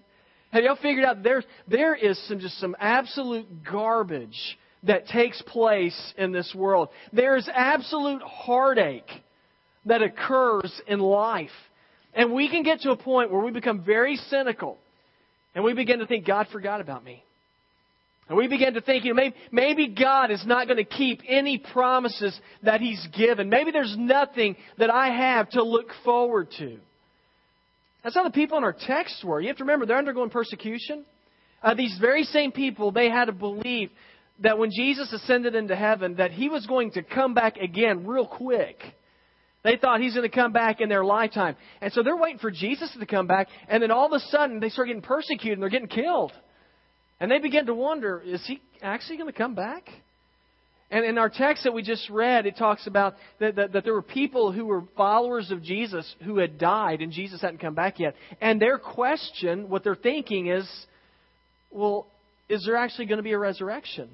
Have 0.50 0.64
y'all 0.64 0.78
figured 0.80 1.04
out 1.04 1.22
there, 1.22 1.42
there 1.66 1.94
is 1.94 2.18
some, 2.28 2.38
just 2.38 2.58
some 2.60 2.76
absolute 2.78 3.64
garbage 3.64 4.58
that 4.82 5.06
takes 5.08 5.40
place 5.42 6.14
in 6.16 6.32
this 6.32 6.54
world? 6.54 6.88
There 7.12 7.36
is 7.36 7.48
absolute 7.52 8.22
heartache 8.22 9.10
that 9.86 10.02
occurs 10.02 10.80
in 10.86 11.00
life. 11.00 11.50
And 12.14 12.32
we 12.32 12.48
can 12.48 12.62
get 12.62 12.80
to 12.80 12.90
a 12.90 12.96
point 12.96 13.30
where 13.30 13.42
we 13.42 13.50
become 13.50 13.84
very 13.84 14.16
cynical 14.16 14.78
and 15.54 15.64
we 15.64 15.72
begin 15.72 16.00
to 16.00 16.06
think, 16.06 16.26
God 16.26 16.46
forgot 16.52 16.80
about 16.80 17.04
me. 17.04 17.22
And 18.28 18.36
we 18.36 18.48
begin 18.48 18.74
to 18.74 18.80
think, 18.80 19.04
you 19.04 19.14
know, 19.14 19.22
maybe, 19.22 19.36
maybe 19.52 19.88
God 19.88 20.30
is 20.32 20.44
not 20.44 20.66
going 20.66 20.78
to 20.78 20.84
keep 20.84 21.20
any 21.28 21.58
promises 21.58 22.38
that 22.64 22.80
He's 22.80 23.06
given. 23.16 23.48
Maybe 23.48 23.70
there's 23.70 23.94
nothing 23.96 24.56
that 24.78 24.90
I 24.90 25.10
have 25.10 25.50
to 25.50 25.62
look 25.62 25.86
forward 26.04 26.48
to. 26.58 26.78
That's 28.02 28.16
how 28.16 28.24
the 28.24 28.30
people 28.30 28.58
in 28.58 28.64
our 28.64 28.76
text 28.78 29.24
were. 29.24 29.40
You 29.40 29.48
have 29.48 29.58
to 29.58 29.64
remember, 29.64 29.86
they're 29.86 29.98
undergoing 29.98 30.30
persecution. 30.30 31.04
Uh, 31.62 31.74
these 31.74 31.96
very 32.00 32.24
same 32.24 32.52
people, 32.52 32.90
they 32.90 33.08
had 33.08 33.26
to 33.26 33.32
believe 33.32 33.90
that 34.40 34.58
when 34.58 34.70
Jesus 34.70 35.12
ascended 35.12 35.54
into 35.54 35.76
heaven, 35.76 36.16
that 36.16 36.32
He 36.32 36.48
was 36.48 36.66
going 36.66 36.92
to 36.92 37.02
come 37.02 37.32
back 37.32 37.56
again 37.56 38.06
real 38.06 38.26
quick. 38.26 38.80
They 39.62 39.76
thought 39.76 40.00
He's 40.00 40.14
going 40.14 40.28
to 40.28 40.34
come 40.34 40.52
back 40.52 40.80
in 40.80 40.88
their 40.88 41.04
lifetime. 41.04 41.56
And 41.80 41.92
so 41.92 42.02
they're 42.02 42.16
waiting 42.16 42.38
for 42.38 42.50
Jesus 42.50 42.94
to 42.98 43.06
come 43.06 43.28
back, 43.28 43.48
and 43.68 43.82
then 43.82 43.92
all 43.92 44.06
of 44.06 44.12
a 44.12 44.20
sudden 44.30 44.58
they 44.58 44.68
start 44.68 44.88
getting 44.88 45.02
persecuted 45.02 45.52
and 45.52 45.62
they're 45.62 45.70
getting 45.70 45.88
killed. 45.88 46.32
And 47.20 47.30
they 47.30 47.38
began 47.38 47.66
to 47.66 47.74
wonder, 47.74 48.20
is 48.24 48.44
he 48.46 48.60
actually 48.82 49.16
going 49.16 49.32
to 49.32 49.36
come 49.36 49.54
back? 49.54 49.88
And 50.90 51.04
in 51.04 51.18
our 51.18 51.28
text 51.28 51.64
that 51.64 51.72
we 51.72 51.82
just 51.82 52.08
read, 52.10 52.46
it 52.46 52.56
talks 52.56 52.86
about 52.86 53.14
that, 53.40 53.56
that, 53.56 53.72
that, 53.72 53.84
there 53.84 53.94
were 53.94 54.02
people 54.02 54.52
who 54.52 54.66
were 54.66 54.84
followers 54.96 55.50
of 55.50 55.62
Jesus 55.62 56.14
who 56.24 56.38
had 56.38 56.58
died 56.58 57.00
and 57.00 57.10
Jesus 57.10 57.40
hadn't 57.40 57.58
come 57.58 57.74
back 57.74 57.98
yet. 57.98 58.14
And 58.40 58.60
their 58.60 58.78
question, 58.78 59.68
what 59.68 59.82
they're 59.82 59.96
thinking 59.96 60.46
is, 60.46 60.68
well, 61.72 62.06
is 62.48 62.64
there 62.64 62.76
actually 62.76 63.06
going 63.06 63.16
to 63.16 63.24
be 63.24 63.32
a 63.32 63.38
resurrection? 63.38 64.10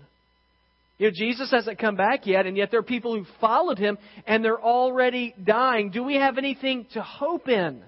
You 0.97 1.09
know, 1.09 1.13
Jesus 1.15 1.51
hasn't 1.51 1.79
come 1.79 1.97
back 1.97 2.27
yet, 2.27 2.47
and 2.47 2.57
yet 2.57 2.71
there 2.71 2.81
are 2.81 2.85
people 2.85 3.17
who 3.17 3.27
followed 3.41 3.79
him 3.79 3.99
and 4.27 4.43
they're 4.43 4.61
already 4.61 5.35
dying. 5.43 5.91
Do 5.91 6.05
we 6.05 6.15
have 6.15 6.39
anything 6.39 6.87
to 6.95 7.03
hope 7.03 7.49
in? 7.49 7.83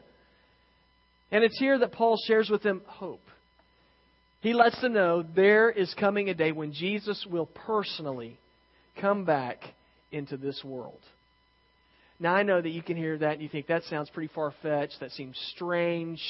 And 1.30 1.42
it's 1.44 1.59
here 1.59 1.78
that 1.78 1.92
Paul 1.92 2.18
shares 2.26 2.50
with 2.50 2.62
them 2.62 2.83
hope. 2.87 3.23
He 4.45 4.53
lets 4.53 4.79
them 4.83 4.93
know 4.93 5.23
there 5.23 5.71
is 5.71 5.95
coming 5.99 6.29
a 6.29 6.35
day 6.35 6.53
when 6.53 6.75
Jesus 6.75 7.27
will 7.31 7.47
personally 7.47 8.39
come 9.01 9.25
back 9.25 9.63
into 10.13 10.37
this 10.37 10.63
world. 10.63 11.01
Now, 12.21 12.35
I 12.35 12.43
know 12.43 12.61
that 12.61 12.69
you 12.69 12.83
can 12.83 12.99
hear 12.99 13.17
that 13.17 13.33
and 13.33 13.41
you 13.43 13.49
think 13.49 13.69
that 13.69 13.85
sounds 13.85 14.11
pretty 14.11 14.31
far 14.35 14.53
fetched. 14.61 15.01
That 15.01 15.13
seems 15.13 15.39
strange. 15.55 16.21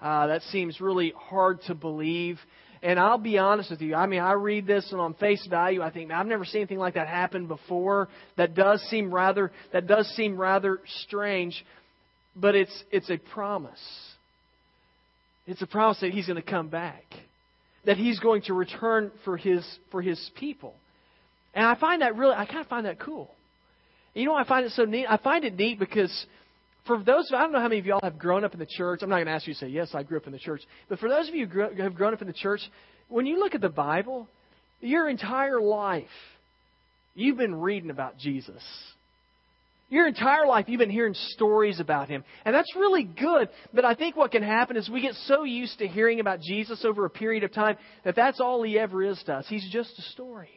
Uh, 0.00 0.28
that 0.28 0.42
seems 0.42 0.80
really 0.80 1.12
hard 1.16 1.60
to 1.62 1.74
believe. 1.74 2.38
And 2.84 3.00
I'll 3.00 3.18
be 3.18 3.36
honest 3.36 3.72
with 3.72 3.80
you. 3.80 3.96
I 3.96 4.06
mean, 4.06 4.20
I 4.20 4.34
read 4.34 4.68
this 4.68 4.92
and 4.92 5.00
on 5.00 5.14
face 5.14 5.44
value, 5.50 5.82
I 5.82 5.90
think, 5.90 6.12
I've 6.12 6.26
never 6.26 6.44
seen 6.44 6.60
anything 6.60 6.78
like 6.78 6.94
that 6.94 7.08
happen 7.08 7.48
before. 7.48 8.06
That 8.36 8.54
does 8.54 8.80
seem 8.82 9.12
rather, 9.12 9.50
that 9.72 9.88
does 9.88 10.06
seem 10.14 10.36
rather 10.36 10.78
strange. 11.02 11.64
But 12.36 12.54
it's, 12.54 12.84
it's 12.92 13.10
a 13.10 13.16
promise. 13.16 13.82
It's 15.48 15.62
a 15.62 15.66
promise 15.66 15.98
that 16.02 16.12
He's 16.12 16.28
going 16.28 16.40
to 16.40 16.48
come 16.48 16.68
back 16.68 17.02
that 17.86 17.96
he's 17.96 18.18
going 18.20 18.42
to 18.42 18.54
return 18.54 19.10
for 19.24 19.36
his 19.36 19.64
for 19.90 20.02
his 20.02 20.30
people. 20.36 20.74
And 21.54 21.64
I 21.64 21.74
find 21.76 22.02
that 22.02 22.16
really 22.16 22.34
I 22.34 22.44
kind 22.44 22.60
of 22.60 22.66
find 22.66 22.86
that 22.86 23.00
cool. 23.00 23.30
You 24.14 24.26
know, 24.26 24.34
I 24.34 24.46
find 24.46 24.64
it 24.66 24.72
so 24.72 24.84
neat. 24.84 25.06
I 25.08 25.16
find 25.16 25.44
it 25.44 25.54
neat 25.56 25.78
because 25.78 26.26
for 26.86 27.02
those, 27.02 27.30
of, 27.30 27.34
I 27.34 27.42
don't 27.42 27.52
know 27.52 27.60
how 27.60 27.68
many 27.68 27.80
of 27.80 27.86
y'all 27.86 28.00
have 28.02 28.18
grown 28.18 28.44
up 28.44 28.54
in 28.54 28.58
the 28.58 28.66
church. 28.66 29.00
I'm 29.02 29.10
not 29.10 29.16
going 29.16 29.26
to 29.26 29.32
ask 29.32 29.46
you 29.46 29.54
to 29.54 29.60
say 29.60 29.68
yes, 29.68 29.90
I 29.92 30.02
grew 30.02 30.16
up 30.16 30.26
in 30.26 30.32
the 30.32 30.38
church. 30.38 30.62
But 30.88 30.98
for 30.98 31.08
those 31.08 31.28
of 31.28 31.34
you 31.34 31.46
who 31.46 31.82
have 31.82 31.94
grown 31.94 32.14
up 32.14 32.22
in 32.22 32.28
the 32.28 32.32
church, 32.32 32.60
when 33.08 33.26
you 33.26 33.38
look 33.38 33.54
at 33.54 33.60
the 33.60 33.68
Bible, 33.68 34.28
your 34.80 35.08
entire 35.08 35.60
life, 35.60 36.04
you've 37.14 37.36
been 37.36 37.56
reading 37.56 37.90
about 37.90 38.18
Jesus. 38.18 38.62
Your 39.88 40.08
entire 40.08 40.46
life, 40.46 40.64
you've 40.68 40.80
been 40.80 40.90
hearing 40.90 41.14
stories 41.14 41.78
about 41.78 42.08
him. 42.08 42.24
And 42.44 42.54
that's 42.54 42.74
really 42.74 43.04
good. 43.04 43.48
But 43.72 43.84
I 43.84 43.94
think 43.94 44.16
what 44.16 44.32
can 44.32 44.42
happen 44.42 44.76
is 44.76 44.90
we 44.90 45.00
get 45.00 45.14
so 45.26 45.44
used 45.44 45.78
to 45.78 45.86
hearing 45.86 46.18
about 46.18 46.40
Jesus 46.40 46.84
over 46.84 47.04
a 47.04 47.10
period 47.10 47.44
of 47.44 47.52
time 47.52 47.76
that 48.04 48.16
that's 48.16 48.40
all 48.40 48.64
he 48.64 48.78
ever 48.78 49.04
is 49.04 49.22
to 49.26 49.34
us. 49.34 49.46
He's 49.48 49.68
just 49.70 49.96
a 49.98 50.02
story. 50.02 50.50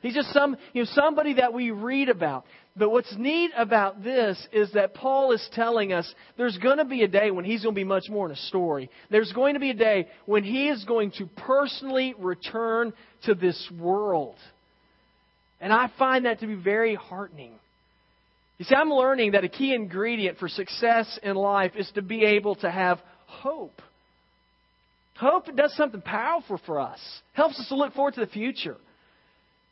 He's 0.00 0.14
just 0.14 0.32
some, 0.32 0.56
you 0.72 0.82
know, 0.82 0.88
somebody 0.92 1.34
that 1.34 1.52
we 1.52 1.72
read 1.72 2.08
about. 2.08 2.44
But 2.76 2.90
what's 2.90 3.12
neat 3.18 3.50
about 3.56 4.02
this 4.02 4.38
is 4.52 4.72
that 4.72 4.94
Paul 4.94 5.32
is 5.32 5.46
telling 5.52 5.92
us 5.92 6.10
there's 6.38 6.56
going 6.58 6.78
to 6.78 6.84
be 6.84 7.02
a 7.02 7.08
day 7.08 7.32
when 7.32 7.44
he's 7.44 7.62
going 7.62 7.74
to 7.74 7.80
be 7.80 7.84
much 7.84 8.04
more 8.08 8.26
in 8.26 8.32
a 8.32 8.36
story. 8.36 8.90
There's 9.10 9.32
going 9.32 9.54
to 9.54 9.60
be 9.60 9.70
a 9.70 9.74
day 9.74 10.08
when 10.24 10.44
he 10.44 10.68
is 10.68 10.84
going 10.84 11.10
to 11.18 11.26
personally 11.36 12.14
return 12.18 12.92
to 13.24 13.34
this 13.34 13.70
world. 13.78 14.36
And 15.60 15.72
I 15.72 15.90
find 15.98 16.24
that 16.24 16.40
to 16.40 16.46
be 16.46 16.54
very 16.54 16.94
heartening. 16.94 17.52
You 18.60 18.66
see, 18.66 18.74
I'm 18.74 18.92
learning 18.92 19.32
that 19.32 19.42
a 19.42 19.48
key 19.48 19.72
ingredient 19.72 20.36
for 20.36 20.46
success 20.46 21.18
in 21.22 21.34
life 21.34 21.72
is 21.76 21.90
to 21.94 22.02
be 22.02 22.26
able 22.26 22.56
to 22.56 22.70
have 22.70 23.00
hope. 23.24 23.80
Hope 25.16 25.46
does 25.56 25.74
something 25.76 26.02
powerful 26.02 26.60
for 26.66 26.78
us, 26.78 27.00
helps 27.32 27.58
us 27.58 27.68
to 27.68 27.74
look 27.74 27.94
forward 27.94 28.12
to 28.14 28.20
the 28.20 28.26
future. 28.26 28.76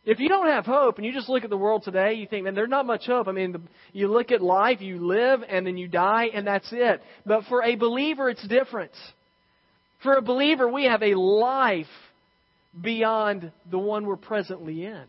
If 0.07 0.21
you 0.21 0.30
don't 0.30 0.47
have 0.47 0.64
hope 0.64 0.97
and 0.97 1.04
you 1.04 1.12
just 1.12 1.28
look 1.28 1.45
at 1.45 1.50
the 1.50 1.57
world 1.59 1.83
today, 1.83 2.14
you 2.14 2.26
think, 2.26 2.45
man, 2.45 2.54
there's 2.54 2.71
not 2.71 2.87
much 2.87 3.04
hope. 3.04 3.28
I 3.28 3.33
mean, 3.33 3.52
the, 3.52 3.61
you 3.92 4.09
look 4.09 4.33
at 4.33 4.40
life, 4.40 4.80
you 4.80 5.07
live, 5.07 5.40
and 5.47 5.66
then 5.66 5.76
you 5.76 5.87
die, 5.87 6.30
and 6.33 6.47
that's 6.47 6.68
it. 6.73 7.02
But 7.26 7.45
for 7.50 7.62
a 7.62 7.75
believer, 7.75 8.30
it's 8.30 8.49
different. 8.49 8.92
For 10.02 10.14
a 10.14 10.23
believer, 10.23 10.66
we 10.66 10.85
have 10.85 11.02
a 11.02 11.14
life 11.14 11.87
beyond 12.80 13.52
the 13.71 13.78
one 13.78 14.07
we're 14.07 14.16
presently 14.16 14.87
in. 14.87 15.04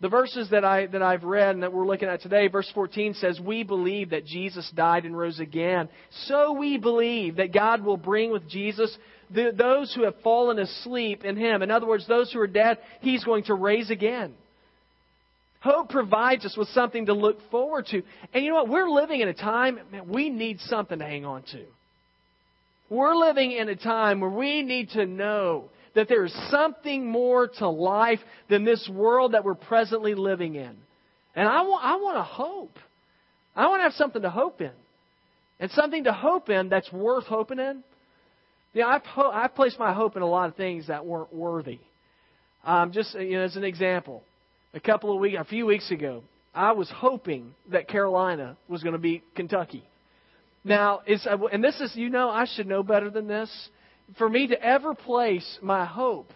The 0.00 0.08
verses 0.08 0.48
that, 0.50 0.64
I, 0.64 0.86
that 0.86 1.02
I've 1.02 1.24
read 1.24 1.56
and 1.56 1.64
that 1.64 1.72
we're 1.72 1.86
looking 1.86 2.08
at 2.08 2.20
today, 2.20 2.46
verse 2.46 2.70
14 2.72 3.14
says, 3.14 3.40
We 3.40 3.64
believe 3.64 4.10
that 4.10 4.24
Jesus 4.24 4.70
died 4.74 5.04
and 5.04 5.16
rose 5.16 5.40
again. 5.40 5.88
So 6.26 6.52
we 6.52 6.78
believe 6.78 7.36
that 7.36 7.52
God 7.52 7.84
will 7.84 7.96
bring 7.96 8.30
with 8.30 8.48
Jesus 8.48 8.96
the, 9.30 9.52
those 9.52 9.92
who 9.92 10.04
have 10.04 10.14
fallen 10.22 10.60
asleep 10.60 11.24
in 11.24 11.36
Him. 11.36 11.62
In 11.62 11.72
other 11.72 11.86
words, 11.86 12.06
those 12.06 12.32
who 12.32 12.38
are 12.38 12.46
dead, 12.46 12.78
He's 13.00 13.24
going 13.24 13.44
to 13.44 13.54
raise 13.54 13.90
again. 13.90 14.34
Hope 15.60 15.88
provides 15.88 16.44
us 16.44 16.56
with 16.56 16.68
something 16.68 17.06
to 17.06 17.12
look 17.12 17.38
forward 17.50 17.86
to. 17.86 18.02
And 18.32 18.44
you 18.44 18.50
know 18.50 18.62
what? 18.62 18.68
We're 18.68 18.88
living 18.88 19.20
in 19.20 19.28
a 19.28 19.34
time, 19.34 19.80
man, 19.90 20.08
we 20.08 20.30
need 20.30 20.60
something 20.60 21.00
to 21.00 21.04
hang 21.04 21.24
on 21.24 21.42
to. 21.50 21.64
We're 22.88 23.16
living 23.16 23.50
in 23.50 23.68
a 23.68 23.74
time 23.74 24.20
where 24.20 24.30
we 24.30 24.62
need 24.62 24.90
to 24.90 25.04
know 25.04 25.70
that 25.94 26.08
there 26.08 26.24
is 26.24 26.34
something 26.50 27.06
more 27.10 27.48
to 27.58 27.68
life 27.68 28.20
than 28.48 28.64
this 28.64 28.88
world 28.92 29.32
that 29.32 29.44
we're 29.44 29.54
presently 29.54 30.14
living 30.14 30.54
in. 30.54 30.76
And 31.34 31.48
I 31.48 31.62
want, 31.62 31.84
I 31.84 31.96
want 31.96 32.16
to 32.16 32.22
hope. 32.22 32.76
I 33.54 33.68
want 33.68 33.80
to 33.80 33.84
have 33.84 33.92
something 33.92 34.22
to 34.22 34.30
hope 34.30 34.60
in. 34.60 34.72
And 35.60 35.70
something 35.72 36.04
to 36.04 36.12
hope 36.12 36.50
in 36.50 36.68
that's 36.68 36.92
worth 36.92 37.24
hoping 37.24 37.58
in. 37.58 37.82
You 38.72 38.82
know, 38.82 38.88
I've, 38.88 39.04
ho- 39.04 39.30
I've 39.30 39.54
placed 39.54 39.78
my 39.78 39.92
hope 39.92 40.16
in 40.16 40.22
a 40.22 40.26
lot 40.26 40.48
of 40.48 40.56
things 40.56 40.86
that 40.88 41.04
weren't 41.04 41.34
worthy. 41.34 41.80
Um, 42.64 42.92
just 42.92 43.14
you 43.14 43.38
know, 43.38 43.42
as 43.42 43.56
an 43.56 43.64
example, 43.64 44.22
a 44.74 44.80
couple 44.80 45.12
of 45.12 45.20
weeks, 45.20 45.36
a 45.38 45.44
few 45.44 45.66
weeks 45.66 45.90
ago, 45.90 46.22
I 46.54 46.72
was 46.72 46.90
hoping 46.94 47.54
that 47.70 47.88
Carolina 47.88 48.56
was 48.68 48.82
going 48.82 48.92
to 48.92 48.98
beat 48.98 49.22
Kentucky. 49.34 49.84
Now, 50.64 51.00
it's, 51.06 51.26
and 51.52 51.62
this 51.62 51.80
is, 51.80 51.92
you 51.94 52.10
know, 52.10 52.28
I 52.28 52.46
should 52.46 52.66
know 52.66 52.82
better 52.82 53.10
than 53.10 53.26
this 53.26 53.50
for 54.16 54.28
me 54.28 54.48
to 54.48 54.62
ever 54.62 54.94
place 54.94 55.58
my 55.60 55.84
hope 55.84 56.32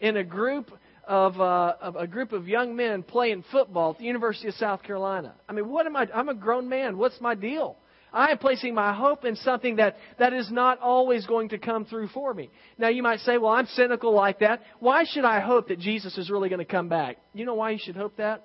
in 0.00 0.16
a 0.16 0.24
group 0.24 0.70
of, 1.06 1.40
uh, 1.40 1.74
of 1.80 1.96
a 1.96 2.06
group 2.06 2.32
of 2.32 2.48
young 2.48 2.76
men 2.76 3.02
playing 3.02 3.44
football 3.50 3.92
at 3.92 3.98
the 3.98 4.04
University 4.04 4.48
of 4.48 4.54
South 4.54 4.82
Carolina. 4.82 5.34
I 5.48 5.52
mean, 5.52 5.68
what 5.68 5.86
am 5.86 5.96
I? 5.96 6.08
I'm 6.14 6.28
a 6.28 6.34
grown 6.34 6.68
man. 6.68 6.98
What's 6.98 7.20
my 7.20 7.34
deal? 7.34 7.76
I 8.12 8.30
am 8.30 8.38
placing 8.38 8.74
my 8.74 8.94
hope 8.94 9.24
in 9.24 9.34
something 9.34 9.76
that, 9.76 9.96
that 10.20 10.32
is 10.32 10.50
not 10.50 10.78
always 10.78 11.26
going 11.26 11.48
to 11.48 11.58
come 11.58 11.84
through 11.84 12.08
for 12.08 12.32
me. 12.32 12.48
Now, 12.78 12.88
you 12.88 13.02
might 13.02 13.18
say, 13.20 13.38
well, 13.38 13.50
I'm 13.50 13.66
cynical 13.66 14.14
like 14.14 14.38
that. 14.38 14.62
Why 14.78 15.04
should 15.04 15.24
I 15.24 15.40
hope 15.40 15.68
that 15.68 15.80
Jesus 15.80 16.16
is 16.16 16.30
really 16.30 16.48
going 16.48 16.60
to 16.60 16.64
come 16.64 16.88
back? 16.88 17.16
You 17.32 17.44
know 17.44 17.54
why 17.54 17.70
you 17.70 17.80
should 17.82 17.96
hope 17.96 18.16
that? 18.18 18.44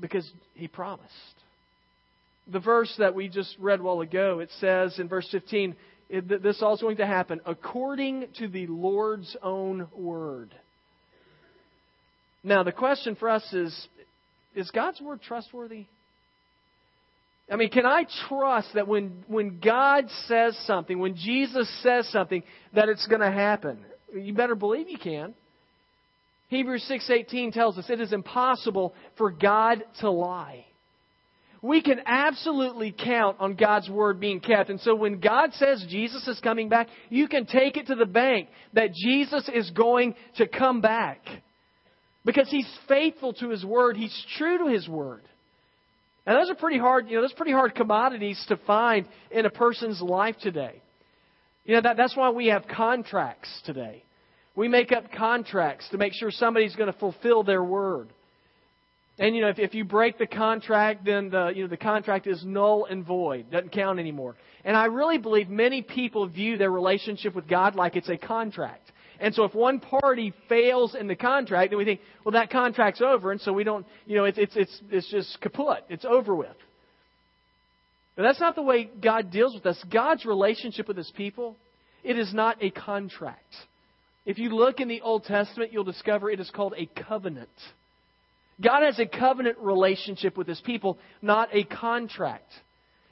Because 0.00 0.28
he 0.54 0.66
promised. 0.66 1.12
The 2.48 2.58
verse 2.58 2.92
that 2.98 3.14
we 3.14 3.28
just 3.28 3.54
read 3.60 3.78
a 3.78 3.82
while 3.84 4.00
ago, 4.00 4.40
it 4.40 4.50
says 4.58 4.98
in 4.98 5.06
verse 5.06 5.28
15, 5.30 5.76
it, 6.10 6.42
this 6.42 6.60
all 6.60 6.74
is 6.74 6.80
going 6.80 6.96
to 6.96 7.06
happen 7.06 7.40
according 7.46 8.26
to 8.38 8.48
the 8.48 8.66
Lord's 8.66 9.36
own 9.42 9.86
word. 9.94 10.54
Now, 12.42 12.62
the 12.64 12.72
question 12.72 13.14
for 13.14 13.28
us 13.28 13.44
is 13.52 13.88
is 14.54 14.70
God's 14.72 15.00
word 15.00 15.22
trustworthy? 15.22 15.86
I 17.50 17.56
mean, 17.56 17.70
can 17.70 17.86
I 17.86 18.04
trust 18.28 18.68
that 18.74 18.88
when, 18.88 19.24
when 19.26 19.60
God 19.60 20.04
says 20.26 20.56
something, 20.66 20.98
when 20.98 21.16
Jesus 21.16 21.68
says 21.82 22.08
something, 22.10 22.42
that 22.74 22.88
it's 22.88 23.06
going 23.06 23.20
to 23.20 23.30
happen? 23.30 23.84
You 24.12 24.34
better 24.34 24.54
believe 24.54 24.88
you 24.88 24.98
can. 24.98 25.34
Hebrews 26.48 26.84
6:18 26.90 27.52
tells 27.52 27.78
us 27.78 27.88
it 27.88 28.00
is 28.00 28.12
impossible 28.12 28.94
for 29.16 29.30
God 29.30 29.84
to 30.00 30.10
lie 30.10 30.66
we 31.62 31.82
can 31.82 32.00
absolutely 32.06 32.92
count 32.92 33.36
on 33.38 33.54
God's 33.54 33.88
word 33.88 34.18
being 34.18 34.40
kept. 34.40 34.70
And 34.70 34.80
so 34.80 34.94
when 34.94 35.20
God 35.20 35.52
says 35.54 35.84
Jesus 35.88 36.26
is 36.26 36.40
coming 36.40 36.68
back, 36.68 36.88
you 37.10 37.28
can 37.28 37.44
take 37.44 37.76
it 37.76 37.88
to 37.88 37.94
the 37.94 38.06
bank 38.06 38.48
that 38.72 38.94
Jesus 38.94 39.48
is 39.52 39.70
going 39.70 40.14
to 40.36 40.46
come 40.46 40.80
back. 40.80 41.20
Because 42.24 42.48
he's 42.50 42.68
faithful 42.88 43.34
to 43.34 43.50
his 43.50 43.64
word, 43.64 43.96
he's 43.96 44.26
true 44.36 44.58
to 44.58 44.66
his 44.72 44.88
word. 44.88 45.22
And 46.26 46.36
those 46.36 46.50
are 46.50 46.54
pretty 46.54 46.78
hard, 46.78 47.08
you 47.08 47.16
know, 47.16 47.22
those 47.22 47.32
pretty 47.32 47.52
hard 47.52 47.74
commodities 47.74 48.42
to 48.48 48.56
find 48.66 49.06
in 49.30 49.46
a 49.46 49.50
person's 49.50 50.00
life 50.00 50.36
today. 50.40 50.80
You 51.64 51.76
know, 51.76 51.82
that, 51.82 51.96
that's 51.96 52.16
why 52.16 52.30
we 52.30 52.48
have 52.48 52.66
contracts 52.68 53.48
today. 53.64 54.02
We 54.54 54.68
make 54.68 54.92
up 54.92 55.12
contracts 55.12 55.88
to 55.90 55.98
make 55.98 56.12
sure 56.14 56.30
somebody's 56.30 56.76
going 56.76 56.92
to 56.92 56.98
fulfill 56.98 57.42
their 57.42 57.62
word. 57.62 58.08
And 59.20 59.36
you 59.36 59.42
know, 59.42 59.48
if, 59.48 59.58
if 59.58 59.74
you 59.74 59.84
break 59.84 60.16
the 60.16 60.26
contract, 60.26 61.04
then 61.04 61.28
the 61.28 61.52
you 61.54 61.62
know 61.62 61.68
the 61.68 61.76
contract 61.76 62.26
is 62.26 62.42
null 62.42 62.86
and 62.86 63.04
void, 63.04 63.50
doesn't 63.50 63.70
count 63.70 63.98
anymore. 63.98 64.34
And 64.64 64.74
I 64.74 64.86
really 64.86 65.18
believe 65.18 65.50
many 65.50 65.82
people 65.82 66.26
view 66.26 66.56
their 66.56 66.70
relationship 66.70 67.34
with 67.34 67.46
God 67.46 67.74
like 67.76 67.96
it's 67.96 68.08
a 68.08 68.16
contract. 68.16 68.90
And 69.20 69.34
so 69.34 69.44
if 69.44 69.54
one 69.54 69.78
party 69.78 70.32
fails 70.48 70.94
in 70.94 71.06
the 71.06 71.16
contract, 71.16 71.70
then 71.70 71.78
we 71.78 71.84
think, 71.84 72.00
well, 72.24 72.32
that 72.32 72.50
contract's 72.50 73.02
over, 73.02 73.30
and 73.30 73.38
so 73.42 73.52
we 73.52 73.62
don't, 73.62 73.84
you 74.06 74.16
know, 74.16 74.24
it's 74.24 74.38
it's 74.38 74.56
it's 74.56 74.80
it's 74.90 75.10
just 75.10 75.38
kaput, 75.42 75.84
it's 75.90 76.06
over 76.06 76.34
with. 76.34 76.56
But 78.16 78.22
that's 78.22 78.40
not 78.40 78.54
the 78.54 78.62
way 78.62 78.88
God 79.02 79.30
deals 79.30 79.54
with 79.54 79.66
us. 79.66 79.82
God's 79.92 80.24
relationship 80.24 80.88
with 80.88 80.96
His 80.96 81.12
people, 81.14 81.56
it 82.02 82.18
is 82.18 82.32
not 82.32 82.56
a 82.62 82.70
contract. 82.70 83.54
If 84.24 84.38
you 84.38 84.48
look 84.48 84.80
in 84.80 84.88
the 84.88 85.02
Old 85.02 85.24
Testament, 85.24 85.74
you'll 85.74 85.84
discover 85.84 86.30
it 86.30 86.40
is 86.40 86.50
called 86.50 86.72
a 86.78 86.88
covenant. 87.06 87.50
God 88.60 88.82
has 88.84 88.98
a 88.98 89.06
covenant 89.06 89.58
relationship 89.58 90.36
with 90.36 90.46
his 90.46 90.60
people, 90.60 90.98
not 91.22 91.48
a 91.52 91.64
contract. 91.64 92.50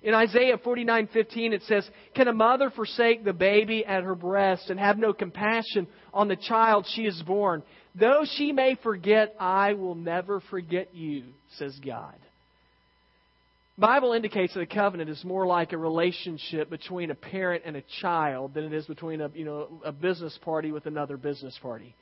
In 0.03 0.15
Isaiah 0.15 0.59
49:15 0.59 1.53
it 1.53 1.63
says, 1.63 1.89
"Can 2.15 2.29
a 2.29 2.33
mother 2.33 2.71
forsake 2.71 3.25
the 3.25 3.33
baby 3.33 3.85
at 3.85 4.05
her 4.05 4.15
breast 4.15 4.71
and 4.71 4.79
have 4.79 4.99
no 4.99 5.13
compassion 5.13 5.89
on 6.15 6.29
the 6.29 6.37
child 6.37 6.87
she 6.87 7.05
has 7.05 7.21
born? 7.23 7.63
Though 7.95 8.25
she 8.25 8.53
may 8.53 8.77
forget, 8.77 9.35
I 9.41 9.73
will 9.73 9.97
never 9.97 10.41
forget 10.41 10.95
you," 10.95 11.25
says 11.49 11.79
God. 11.81 12.15
Bible 13.77 14.13
indicates 14.13 14.55
that 14.55 14.61
a 14.61 14.67
covenant 14.67 15.09
is 15.09 15.25
more 15.25 15.47
like 15.47 15.73
a 15.73 15.79
relationship 15.79 16.69
between 16.69 17.11
a 17.11 17.15
parent 17.15 17.63
and 17.65 17.77
a 17.77 17.83
child 18.01 18.55
than 18.55 18.65
it 18.65 18.73
is 18.73 18.87
between 18.87 19.21
a, 19.21 19.29
you 19.35 19.45
know, 19.45 19.81
a 19.85 19.93
business 19.93 20.37
party 20.39 20.73
with 20.73 20.87
another 20.87 21.17
business 21.17 21.57
party. 21.59 21.95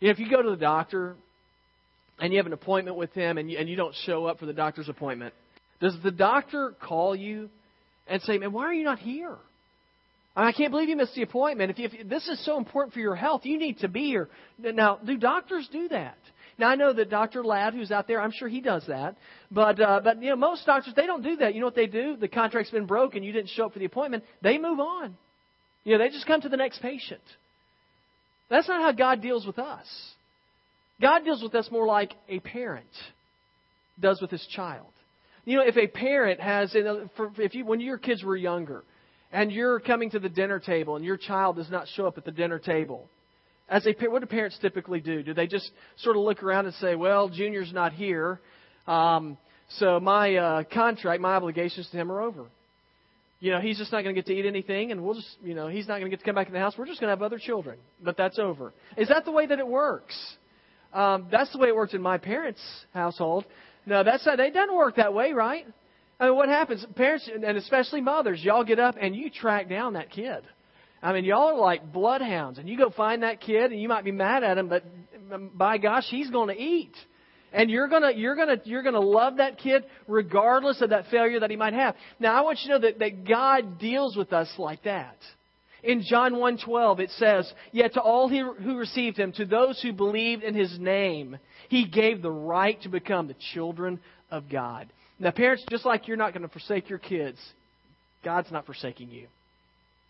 You 0.00 0.08
know, 0.08 0.12
if 0.12 0.18
you 0.18 0.28
go 0.28 0.42
to 0.42 0.50
the 0.50 0.56
doctor 0.56 1.16
and 2.18 2.32
you 2.32 2.38
have 2.38 2.46
an 2.46 2.52
appointment 2.52 2.96
with 2.96 3.12
him 3.12 3.38
and 3.38 3.50
you, 3.50 3.58
and 3.58 3.68
you 3.68 3.76
don't 3.76 3.94
show 4.04 4.26
up 4.26 4.38
for 4.38 4.46
the 4.46 4.52
doctor's 4.52 4.88
appointment, 4.88 5.34
does 5.80 5.96
the 6.02 6.10
doctor 6.10 6.74
call 6.82 7.14
you 7.14 7.50
and 8.06 8.22
say, 8.22 8.38
Man, 8.38 8.52
why 8.52 8.64
are 8.64 8.74
you 8.74 8.84
not 8.84 8.98
here? 8.98 9.36
I 10.34 10.52
can't 10.52 10.70
believe 10.70 10.90
you 10.90 10.96
missed 10.96 11.14
the 11.14 11.22
appointment. 11.22 11.70
If, 11.70 11.78
you, 11.78 11.88
if 11.90 12.08
this 12.08 12.28
is 12.28 12.44
so 12.44 12.58
important 12.58 12.92
for 12.92 13.00
your 13.00 13.14
health, 13.14 13.42
you 13.44 13.58
need 13.58 13.78
to 13.78 13.88
be 13.88 14.04
here. 14.04 14.28
Now, 14.58 14.98
do 15.04 15.16
doctors 15.16 15.66
do 15.72 15.88
that? 15.88 16.18
Now 16.58 16.68
I 16.68 16.74
know 16.74 16.92
that 16.92 17.10
Dr. 17.10 17.44
Ladd, 17.44 17.74
who's 17.74 17.90
out 17.90 18.06
there, 18.06 18.20
I'm 18.20 18.32
sure 18.32 18.48
he 18.48 18.60
does 18.60 18.84
that. 18.88 19.16
But 19.50 19.80
uh, 19.80 20.00
but 20.02 20.22
you 20.22 20.30
know 20.30 20.36
most 20.36 20.64
doctors 20.64 20.94
they 20.94 21.06
don't 21.06 21.22
do 21.22 21.36
that. 21.36 21.54
You 21.54 21.60
know 21.60 21.66
what 21.66 21.74
they 21.74 21.86
do? 21.86 22.16
The 22.16 22.28
contract's 22.28 22.70
been 22.70 22.86
broken. 22.86 23.22
You 23.22 23.32
didn't 23.32 23.50
show 23.50 23.66
up 23.66 23.72
for 23.72 23.78
the 23.78 23.84
appointment. 23.84 24.24
They 24.42 24.58
move 24.58 24.80
on. 24.80 25.16
You 25.84 25.92
know 25.92 26.04
they 26.04 26.10
just 26.10 26.26
come 26.26 26.40
to 26.40 26.48
the 26.48 26.56
next 26.56 26.80
patient. 26.80 27.20
That's 28.48 28.68
not 28.68 28.80
how 28.80 28.92
God 28.92 29.20
deals 29.20 29.46
with 29.46 29.58
us. 29.58 29.86
God 31.00 31.24
deals 31.24 31.42
with 31.42 31.54
us 31.54 31.68
more 31.70 31.86
like 31.86 32.14
a 32.28 32.40
parent 32.40 32.86
does 34.00 34.20
with 34.20 34.30
his 34.30 34.46
child. 34.54 34.86
You 35.44 35.58
know, 35.58 35.62
if 35.62 35.76
a 35.76 35.86
parent 35.86 36.40
has, 36.40 36.72
if 36.74 37.54
you, 37.54 37.64
when 37.64 37.80
your 37.80 37.98
kids 37.98 38.24
were 38.24 38.36
younger, 38.36 38.82
and 39.32 39.52
you're 39.52 39.80
coming 39.80 40.10
to 40.10 40.18
the 40.18 40.28
dinner 40.28 40.58
table, 40.58 40.96
and 40.96 41.04
your 41.04 41.16
child 41.16 41.56
does 41.56 41.70
not 41.70 41.86
show 41.94 42.06
up 42.06 42.18
at 42.18 42.24
the 42.24 42.30
dinner 42.30 42.58
table, 42.58 43.08
as 43.68 43.86
a 43.86 43.94
what 44.08 44.20
do 44.20 44.26
parents 44.26 44.56
typically 44.60 45.00
do? 45.00 45.22
Do 45.22 45.34
they 45.34 45.46
just 45.46 45.70
sort 45.98 46.16
of 46.16 46.22
look 46.22 46.42
around 46.42 46.66
and 46.66 46.74
say, 46.76 46.94
"Well, 46.94 47.28
Junior's 47.28 47.72
not 47.72 47.92
here, 47.92 48.40
um, 48.86 49.36
so 49.78 49.98
my 49.98 50.36
uh, 50.36 50.62
contract, 50.72 51.20
my 51.20 51.34
obligations 51.34 51.88
to 51.90 51.96
him 51.96 52.10
are 52.12 52.20
over"? 52.20 52.46
You 53.40 53.52
know, 53.52 53.60
he's 53.60 53.76
just 53.76 53.92
not 53.92 54.02
going 54.02 54.14
to 54.14 54.20
get 54.20 54.26
to 54.26 54.34
eat 54.34 54.46
anything, 54.46 54.92
and 54.92 55.04
we'll 55.04 55.14
just, 55.14 55.36
you 55.42 55.54
know, 55.54 55.68
he's 55.68 55.86
not 55.86 55.98
going 55.98 56.10
to 56.10 56.10
get 56.10 56.20
to 56.20 56.24
come 56.24 56.34
back 56.34 56.46
in 56.46 56.54
the 56.54 56.58
house. 56.58 56.74
We're 56.78 56.86
just 56.86 57.00
going 57.00 57.08
to 57.08 57.12
have 57.12 57.22
other 57.22 57.38
children. 57.38 57.76
But 58.02 58.16
that's 58.16 58.38
over. 58.38 58.72
Is 58.96 59.08
that 59.08 59.24
the 59.24 59.30
way 59.30 59.46
that 59.46 59.58
it 59.58 59.66
works? 59.66 60.16
Um, 60.96 61.26
that's 61.30 61.52
the 61.52 61.58
way 61.58 61.68
it 61.68 61.76
worked 61.76 61.92
in 61.92 62.00
my 62.00 62.16
parents' 62.16 62.62
household. 62.94 63.44
No, 63.84 64.02
that's 64.02 64.24
not, 64.24 64.40
it 64.40 64.54
doesn't 64.54 64.74
work 64.74 64.96
that 64.96 65.12
way, 65.12 65.32
right? 65.32 65.66
I 66.18 66.26
mean, 66.26 66.36
what 66.36 66.48
happens? 66.48 66.86
Parents, 66.96 67.28
and 67.28 67.58
especially 67.58 68.00
mothers, 68.00 68.42
y'all 68.42 68.64
get 68.64 68.78
up 68.78 68.94
and 68.98 69.14
you 69.14 69.28
track 69.28 69.68
down 69.68 69.92
that 69.92 70.10
kid. 70.10 70.42
I 71.02 71.12
mean, 71.12 71.26
y'all 71.26 71.48
are 71.48 71.58
like 71.58 71.92
bloodhounds, 71.92 72.58
and 72.58 72.66
you 72.66 72.78
go 72.78 72.88
find 72.88 73.22
that 73.22 73.42
kid, 73.42 73.72
and 73.72 73.80
you 73.80 73.88
might 73.88 74.04
be 74.04 74.10
mad 74.10 74.42
at 74.42 74.56
him, 74.56 74.68
but 74.68 74.84
by 75.56 75.76
gosh, 75.76 76.06
he's 76.08 76.30
going 76.30 76.48
to 76.48 76.60
eat. 76.60 76.94
And 77.52 77.70
you're 77.70 77.88
gonna, 77.88 78.12
you're 78.12 78.34
gonna, 78.34 78.56
you're 78.64 78.82
gonna 78.82 78.98
love 78.98 79.36
that 79.36 79.58
kid 79.58 79.84
regardless 80.08 80.80
of 80.80 80.90
that 80.90 81.06
failure 81.10 81.40
that 81.40 81.50
he 81.50 81.56
might 81.56 81.74
have. 81.74 81.94
Now, 82.18 82.36
I 82.36 82.40
want 82.40 82.60
you 82.62 82.72
to 82.72 82.78
know 82.78 82.86
that, 82.86 82.98
that 83.00 83.28
God 83.28 83.78
deals 83.78 84.16
with 84.16 84.32
us 84.32 84.48
like 84.58 84.84
that. 84.84 85.16
In 85.86 86.02
John 86.02 86.34
1:12 86.34 86.98
it 86.98 87.10
says, 87.12 87.54
"Yet 87.70 87.92
to 87.92 88.00
all 88.00 88.28
who 88.28 88.76
received 88.76 89.16
him, 89.16 89.30
to 89.32 89.46
those 89.46 89.80
who 89.80 89.92
believed 89.92 90.42
in 90.42 90.54
his 90.54 90.78
name, 90.80 91.38
he 91.68 91.84
gave 91.84 92.22
the 92.22 92.30
right 92.30 92.80
to 92.82 92.88
become 92.88 93.28
the 93.28 93.36
children 93.52 94.00
of 94.30 94.48
God." 94.48 94.88
Now, 95.20 95.30
parents, 95.30 95.64
just 95.70 95.84
like 95.84 96.08
you're 96.08 96.16
not 96.16 96.32
going 96.32 96.42
to 96.42 96.48
forsake 96.48 96.90
your 96.90 96.98
kids, 96.98 97.38
God's 98.24 98.50
not 98.50 98.66
forsaking 98.66 99.10
you. 99.10 99.28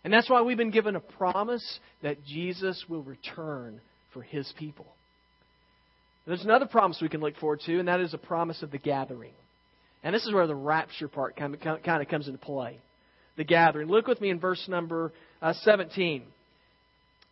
And 0.03 0.11
that's 0.11 0.29
why 0.29 0.41
we've 0.41 0.57
been 0.57 0.71
given 0.71 0.95
a 0.95 0.99
promise 0.99 1.79
that 2.01 2.25
Jesus 2.25 2.83
will 2.89 3.03
return 3.03 3.79
for 4.13 4.23
his 4.23 4.51
people. 4.53 4.87
There's 6.25 6.43
another 6.43 6.65
promise 6.65 6.99
we 7.01 7.07
can 7.07 7.21
look 7.21 7.37
forward 7.37 7.61
to, 7.61 7.79
and 7.79 7.87
that 7.87 8.01
is 8.01 8.13
a 8.13 8.17
promise 8.17 8.63
of 8.63 8.71
the 8.71 8.79
gathering. 8.79 9.33
And 10.03 10.13
this 10.13 10.25
is 10.25 10.33
where 10.33 10.47
the 10.47 10.55
rapture 10.55 11.07
part 11.07 11.35
kind 11.35 11.53
of, 11.53 12.07
comes 12.07 12.27
into 12.27 12.39
play. 12.39 12.79
The 13.37 13.43
gathering. 13.43 13.87
Look 13.87 14.07
with 14.07 14.19
me 14.19 14.29
in 14.29 14.39
verse 14.39 14.63
number 14.67 15.13
uh, 15.41 15.53
17. 15.61 16.23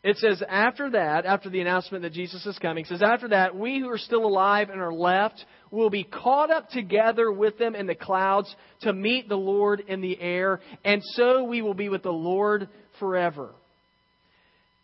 It 0.06 0.18
says, 0.18 0.44
after 0.48 0.92
that, 0.92 1.26
after 1.26 1.50
the 1.50 1.62
announcement 1.62 2.04
that 2.04 2.14
Jesus 2.14 2.46
is 2.46 2.60
coming, 2.60 2.86
says, 2.86 3.02
after 3.02 3.30
that, 3.30 3.56
we 3.56 3.80
who 3.80 3.90
are 3.90 3.98
still 3.98 4.24
alive 4.24 4.70
and 4.70 4.80
are 4.80 4.94
left 4.94 5.44
will 5.72 5.90
be 5.90 6.04
caught 6.04 6.52
up 6.52 6.70
together 6.70 7.32
with 7.32 7.58
them 7.58 7.74
in 7.74 7.88
the 7.88 7.96
clouds 7.96 8.56
to 8.82 8.94
meet 8.94 9.28
the 9.28 9.36
Lord 9.36 9.80
in 9.88 10.02
the 10.02 10.22
air, 10.22 10.60
and 10.84 11.02
so 11.04 11.46
we 11.46 11.64
will 11.64 11.74
be 11.74 11.90
with 11.90 12.04
the 12.04 12.12
Lord 12.12 12.70
forever. 13.00 13.50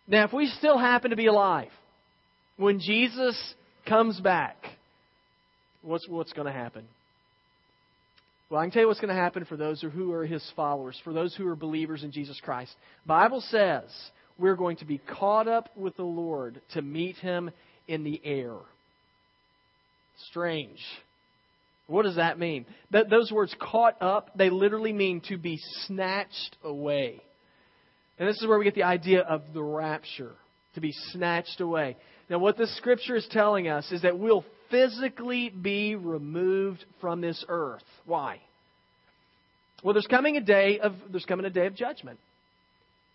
Now, 0.08 0.25
if 0.25 0.34
we 0.34 0.48
still 0.48 0.80
happen 0.80 1.12
to 1.12 1.16
be 1.16 1.28
alive 1.28 1.70
when 2.58 2.80
Jesus 2.80 3.40
comes 3.88 4.20
back, 4.20 4.58
what's, 5.84 6.08
what's 6.10 6.34
going 6.34 6.48
to 6.48 6.51
happen? 6.51 6.88
Well, 8.51 8.60
I 8.60 8.65
can 8.65 8.72
tell 8.72 8.81
you 8.81 8.89
what's 8.89 9.00
going 9.00 9.15
to 9.15 9.22
happen 9.22 9.46
for 9.46 9.55
those 9.55 9.79
who 9.81 10.12
are 10.12 10.25
his 10.25 10.43
followers, 10.58 11.00
for 11.05 11.13
those 11.13 11.34
who 11.34 11.48
are 11.48 11.55
believers 11.55 12.03
in 12.03 12.12
Jesus 12.12 12.38
Christ. 12.43 12.75
Bible 13.05 13.39
says 13.48 13.86
we're 14.38 14.58
going 14.58 14.75
to 14.77 14.86
be 14.86 14.98
caught 14.98 15.48
up 15.48 15.70
with 15.77 15.96
the 15.96 16.03
Lord 16.03 16.62
to 16.74 16.81
meet 16.81 17.15
him 17.15 17.51
in 17.88 18.03
the 18.03 18.20
air. 18.25 18.58
Strange. 20.29 20.81
What 21.88 22.03
does 22.03 22.17
that 22.17 22.38
mean? 22.38 22.65
That 22.91 23.10
those 23.10 23.31
words 23.31 23.55
caught 23.58 24.01
up, 24.01 24.31
they 24.36 24.50
literally 24.50 24.91
mean 24.91 25.22
to 25.29 25.38
be 25.38 25.58
snatched 25.86 26.58
away. 26.62 27.22
And 28.20 28.27
this 28.27 28.36
is 28.41 28.48
where 28.48 28.60
we 28.60 28.65
get 28.65 28.75
the 28.75 28.84
idea 28.84 29.22
of 29.22 29.43
the 29.53 29.63
rapture, 29.63 30.34
to 30.75 30.81
be 30.81 30.91
snatched 31.13 31.62
away. 31.62 31.96
Now 32.29 32.39
what 32.39 32.58
this 32.58 32.75
scripture 32.75 33.15
is 33.15 33.25
telling 33.31 33.70
us 33.70 33.89
is 33.93 34.01
that 34.01 34.20
we'll 34.20 34.43
physically 34.72 35.50
be 35.50 35.96
removed 35.96 36.84
from 37.00 37.22
this 37.22 37.44
earth. 37.48 37.84
Why? 38.06 38.40
Well, 39.84 39.94
there's 39.94 40.08
coming 40.08 40.38
a 40.38 40.42
day 40.42 40.80
of 40.80 40.94
there's 41.12 41.25
coming 41.25 41.46
a 41.46 41.50
day 41.50 41.68
of 41.68 41.75
judgment. 41.75 42.20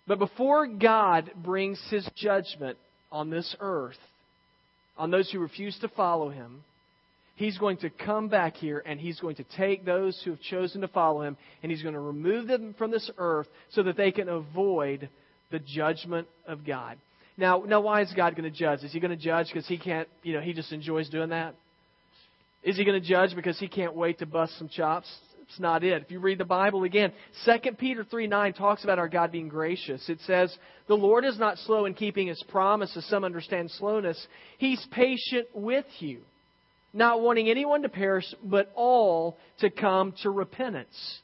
But 0.06 0.18
before 0.18 0.66
God 0.66 1.32
brings 1.34 1.82
his 1.90 2.08
judgment 2.14 2.78
on 3.10 3.30
this 3.30 3.56
earth, 3.58 3.98
on 4.96 5.10
those 5.10 5.30
who 5.30 5.40
refuse 5.40 5.76
to 5.80 5.88
follow 5.88 6.28
him, 6.28 6.62
he's 7.34 7.58
going 7.58 7.78
to 7.78 7.90
come 7.90 8.28
back 8.28 8.54
here 8.56 8.82
and 8.84 9.00
he's 9.00 9.18
going 9.20 9.36
to 9.36 9.44
take 9.56 9.84
those 9.84 10.20
who 10.24 10.30
have 10.30 10.40
chosen 10.40 10.80
to 10.82 10.88
follow 10.88 11.22
him 11.22 11.36
and 11.62 11.72
he's 11.72 11.82
going 11.82 11.94
to 11.94 12.00
remove 12.00 12.46
them 12.46 12.74
from 12.78 12.90
this 12.90 13.10
earth 13.18 13.48
so 13.70 13.82
that 13.82 13.96
they 13.96 14.12
can 14.12 14.28
avoid 14.28 15.08
the 15.50 15.58
judgment 15.58 16.28
of 16.46 16.64
God. 16.64 16.98
Now, 17.36 17.64
now 17.66 17.80
why 17.80 18.02
is 18.02 18.12
God 18.16 18.34
going 18.34 18.50
to 18.50 18.56
judge? 18.56 18.82
Is 18.82 18.92
he 18.92 19.00
going 19.00 19.10
to 19.10 19.22
judge 19.22 19.48
because 19.48 19.66
he 19.66 19.78
can't, 19.78 20.08
you 20.22 20.32
know, 20.34 20.40
he 20.40 20.52
just 20.52 20.72
enjoys 20.72 21.08
doing 21.08 21.30
that? 21.30 21.54
Is 22.62 22.76
he 22.76 22.84
going 22.84 23.00
to 23.00 23.06
judge 23.06 23.34
because 23.36 23.58
he 23.58 23.68
can't 23.68 23.94
wait 23.94 24.18
to 24.20 24.26
bust 24.26 24.58
some 24.58 24.68
chops? 24.68 25.06
It's 25.42 25.60
not 25.60 25.84
it. 25.84 26.02
If 26.02 26.10
you 26.10 26.18
read 26.18 26.38
the 26.38 26.44
Bible 26.44 26.82
again, 26.82 27.12
2 27.44 27.72
Peter 27.78 28.04
3 28.04 28.26
9 28.26 28.52
talks 28.54 28.82
about 28.82 28.98
our 28.98 29.08
God 29.08 29.30
being 29.30 29.48
gracious. 29.48 30.08
It 30.08 30.18
says, 30.26 30.56
The 30.88 30.94
Lord 30.94 31.24
is 31.24 31.38
not 31.38 31.58
slow 31.58 31.84
in 31.84 31.94
keeping 31.94 32.26
his 32.26 32.42
promise, 32.48 32.96
as 32.96 33.04
some 33.04 33.22
understand 33.22 33.70
slowness. 33.72 34.26
He's 34.58 34.84
patient 34.90 35.46
with 35.54 35.86
you, 36.00 36.22
not 36.92 37.20
wanting 37.20 37.48
anyone 37.48 37.82
to 37.82 37.88
perish, 37.88 38.26
but 38.42 38.72
all 38.74 39.38
to 39.60 39.70
come 39.70 40.14
to 40.22 40.30
repentance. 40.30 41.20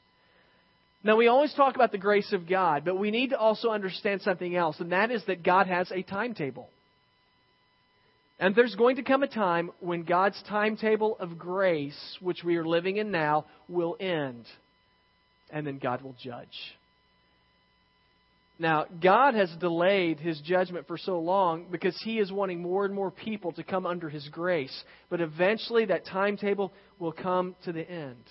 Now, 1.03 1.17
we 1.17 1.27
always 1.27 1.53
talk 1.53 1.75
about 1.75 1.91
the 1.91 1.97
grace 1.97 2.31
of 2.31 2.47
God, 2.47 2.85
but 2.85 2.97
we 2.97 3.11
need 3.11 3.31
to 3.31 3.37
also 3.37 3.69
understand 3.69 4.21
something 4.21 4.55
else, 4.55 4.79
and 4.79 4.93
that 4.93 5.11
is 5.11 5.23
that 5.27 5.43
God 5.43 5.67
has 5.67 5.91
a 5.91 6.01
timetable. 6.01 6.69
And 8.39 8.55
there's 8.55 8.75
going 8.75 8.95
to 8.95 9.03
come 9.03 9.21
a 9.21 9.27
time 9.27 9.71
when 9.79 10.03
God's 10.03 10.41
timetable 10.47 11.17
of 11.19 11.37
grace, 11.37 12.17
which 12.21 12.43
we 12.43 12.55
are 12.55 12.65
living 12.65 12.97
in 12.97 13.11
now, 13.11 13.45
will 13.67 13.97
end. 13.99 14.45
And 15.49 15.67
then 15.67 15.77
God 15.77 16.01
will 16.01 16.15
judge. 16.21 16.47
Now, 18.57 18.85
God 19.01 19.33
has 19.35 19.49
delayed 19.59 20.19
his 20.19 20.39
judgment 20.39 20.87
for 20.87 20.97
so 20.97 21.19
long 21.19 21.67
because 21.69 21.99
he 22.03 22.19
is 22.19 22.31
wanting 22.31 22.61
more 22.61 22.85
and 22.85 22.93
more 22.93 23.11
people 23.11 23.51
to 23.53 23.63
come 23.63 23.85
under 23.85 24.09
his 24.09 24.27
grace. 24.29 24.83
But 25.09 25.21
eventually, 25.21 25.85
that 25.85 26.05
timetable 26.05 26.71
will 26.97 27.11
come 27.11 27.55
to 27.65 27.73
the 27.73 27.87
end. 27.89 28.23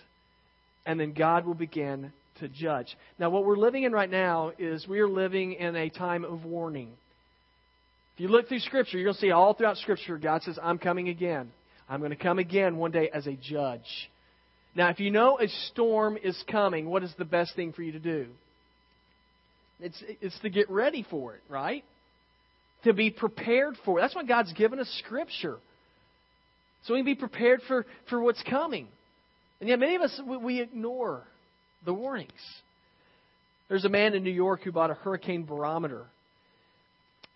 And 0.86 0.98
then 0.98 1.12
God 1.12 1.44
will 1.44 1.54
begin 1.54 2.12
to 2.42 2.48
judge. 2.48 2.96
Now, 3.18 3.30
what 3.30 3.44
we're 3.44 3.56
living 3.56 3.84
in 3.84 3.92
right 3.92 4.10
now 4.10 4.52
is 4.58 4.86
we 4.86 5.00
are 5.00 5.08
living 5.08 5.54
in 5.54 5.74
a 5.74 5.88
time 5.88 6.24
of 6.24 6.44
warning. 6.44 6.90
If 8.14 8.20
you 8.20 8.28
look 8.28 8.48
through 8.48 8.60
Scripture, 8.60 9.02
to 9.02 9.14
see 9.14 9.30
all 9.30 9.54
throughout 9.54 9.78
Scripture, 9.78 10.18
God 10.18 10.42
says, 10.42 10.58
I'm 10.62 10.78
coming 10.78 11.08
again. 11.08 11.50
I'm 11.88 12.00
going 12.00 12.10
to 12.10 12.16
come 12.16 12.38
again 12.38 12.76
one 12.76 12.90
day 12.90 13.10
as 13.12 13.26
a 13.26 13.32
judge. 13.32 14.10
Now, 14.74 14.88
if 14.90 15.00
you 15.00 15.10
know 15.10 15.38
a 15.38 15.48
storm 15.70 16.18
is 16.22 16.40
coming, 16.50 16.86
what 16.86 17.02
is 17.02 17.12
the 17.18 17.24
best 17.24 17.56
thing 17.56 17.72
for 17.72 17.82
you 17.82 17.92
to 17.92 17.98
do? 17.98 18.26
It's, 19.80 20.02
it's 20.20 20.38
to 20.40 20.50
get 20.50 20.70
ready 20.70 21.06
for 21.08 21.34
it, 21.34 21.42
right? 21.48 21.84
To 22.84 22.92
be 22.92 23.10
prepared 23.10 23.76
for 23.84 23.98
it. 23.98 24.02
That's 24.02 24.14
why 24.14 24.24
God's 24.24 24.52
given 24.52 24.78
us 24.78 25.02
Scripture. 25.04 25.58
So 26.84 26.94
we 26.94 27.00
can 27.00 27.06
be 27.06 27.14
prepared 27.14 27.60
for, 27.68 27.86
for 28.08 28.20
what's 28.20 28.42
coming. 28.48 28.88
And 29.60 29.68
yet, 29.68 29.78
many 29.78 29.94
of 29.94 30.02
us, 30.02 30.20
we, 30.26 30.36
we 30.36 30.60
ignore 30.60 31.22
the 31.84 31.94
warnings. 31.94 32.32
There's 33.68 33.84
a 33.84 33.88
man 33.88 34.14
in 34.14 34.22
New 34.22 34.30
York 34.30 34.62
who 34.62 34.72
bought 34.72 34.90
a 34.90 34.94
hurricane 34.94 35.44
barometer 35.44 36.06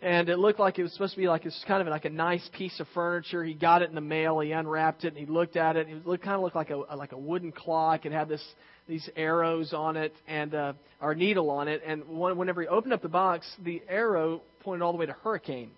and 0.02 0.28
it 0.28 0.38
looked 0.38 0.60
like 0.60 0.78
it 0.78 0.82
was 0.82 0.92
supposed 0.92 1.14
to 1.14 1.20
be 1.20 1.28
like 1.28 1.46
it's 1.46 1.64
kind 1.66 1.80
of 1.80 1.88
like 1.88 2.04
a 2.04 2.10
nice 2.10 2.46
piece 2.52 2.78
of 2.80 2.86
furniture. 2.92 3.42
He 3.42 3.54
got 3.54 3.80
it 3.80 3.88
in 3.88 3.94
the 3.94 4.00
mail. 4.02 4.40
He 4.40 4.52
unwrapped 4.52 5.04
it 5.04 5.08
and 5.08 5.16
he 5.16 5.24
looked 5.24 5.56
at 5.56 5.76
it. 5.76 5.88
It 5.88 6.06
looked, 6.06 6.22
kind 6.22 6.36
of 6.36 6.42
looked 6.42 6.56
like 6.56 6.70
a 6.70 6.76
like 6.76 7.12
a 7.12 7.18
wooden 7.18 7.50
clock. 7.50 8.04
It 8.04 8.12
had 8.12 8.28
this 8.28 8.44
these 8.86 9.08
arrows 9.16 9.72
on 9.72 9.96
it 9.96 10.12
and 10.28 10.54
uh, 10.54 10.72
or 11.00 11.14
needle 11.14 11.50
on 11.50 11.68
it. 11.68 11.82
And 11.86 12.06
one, 12.08 12.36
whenever 12.36 12.60
he 12.60 12.68
opened 12.68 12.92
up 12.92 13.00
the 13.00 13.08
box, 13.08 13.50
the 13.64 13.82
arrow 13.88 14.42
pointed 14.60 14.82
all 14.82 14.92
the 14.92 14.98
way 14.98 15.06
to 15.06 15.16
hurricane. 15.24 15.70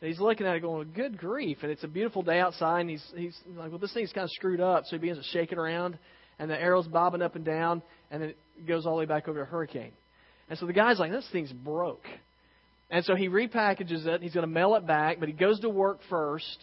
And 0.00 0.08
he's 0.08 0.20
looking 0.20 0.46
at 0.46 0.56
it, 0.56 0.60
going, 0.60 0.90
"Good 0.94 1.18
grief!" 1.18 1.58
And 1.62 1.70
it's 1.70 1.84
a 1.84 1.88
beautiful 1.88 2.22
day 2.22 2.40
outside. 2.40 2.80
And 2.80 2.90
he's 2.90 3.04
he's 3.14 3.38
like, 3.56 3.70
"Well, 3.70 3.78
this 3.78 3.92
thing's 3.92 4.12
kind 4.12 4.24
of 4.24 4.30
screwed 4.30 4.60
up." 4.60 4.84
So 4.86 4.96
he 4.96 4.98
begins 4.98 5.18
to 5.18 5.24
shake 5.24 5.52
it 5.52 5.58
around, 5.58 5.98
and 6.38 6.50
the 6.50 6.60
arrow's 6.60 6.86
bobbing 6.86 7.22
up 7.22 7.36
and 7.36 7.44
down, 7.44 7.82
and 8.10 8.22
then 8.22 8.28
it 8.30 8.66
goes 8.66 8.86
all 8.86 8.94
the 8.94 9.00
way 9.00 9.06
back 9.06 9.28
over 9.28 9.38
to 9.38 9.42
a 9.42 9.46
hurricane. 9.46 9.92
And 10.48 10.58
so 10.58 10.66
the 10.66 10.72
guy's 10.72 10.98
like, 10.98 11.10
"This 11.10 11.28
thing's 11.30 11.52
broke." 11.52 12.06
And 12.90 13.04
so 13.04 13.14
he 13.14 13.28
repackages 13.28 14.06
it. 14.06 14.22
He's 14.22 14.34
going 14.34 14.46
to 14.46 14.52
mail 14.52 14.74
it 14.74 14.86
back, 14.86 15.18
but 15.18 15.28
he 15.28 15.34
goes 15.34 15.60
to 15.60 15.68
work 15.68 16.00
first. 16.08 16.58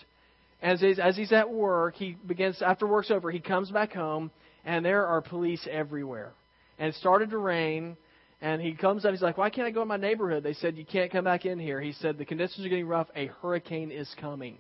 As 0.62 0.80
he's, 0.80 1.00
as 1.00 1.18
he's 1.18 1.32
at 1.32 1.50
work, 1.50 1.96
he 1.96 2.16
begins, 2.26 2.62
after 2.62 2.86
work's 2.86 3.10
over, 3.10 3.32
he 3.32 3.40
comes 3.40 3.72
back 3.72 3.94
home, 3.94 4.30
and 4.64 4.86
there 4.86 5.08
are 5.08 5.22
police 5.22 5.68
everywhere. 5.70 6.32
And 6.78 6.90
it 6.90 6.96
started 6.96 7.32
to 7.32 7.38
rain, 7.38 7.98
and 8.42 8.62
he 8.62 8.74
comes 8.74 9.04
up, 9.04 9.12
he's 9.12 9.22
like, 9.22 9.38
Why 9.38 9.50
can't 9.50 9.68
I 9.68 9.72
go 9.72 9.82
in 9.82 9.88
my 9.88 9.98
neighborhood? 9.98 10.44
They 10.44 10.54
said, 10.54 10.78
You 10.78 10.86
can't 10.86 11.12
come 11.12 11.26
back 11.26 11.46
in 11.46 11.60
here. 11.60 11.82
He 11.82 11.94
said, 11.94 12.18
The 12.18 12.26
conditions 12.26 12.66
are 12.66 12.70
getting 12.70 12.88
rough. 12.88 13.08
A 13.16 13.28
hurricane 13.42 13.92
is 13.92 14.14
coming. 14.20 14.58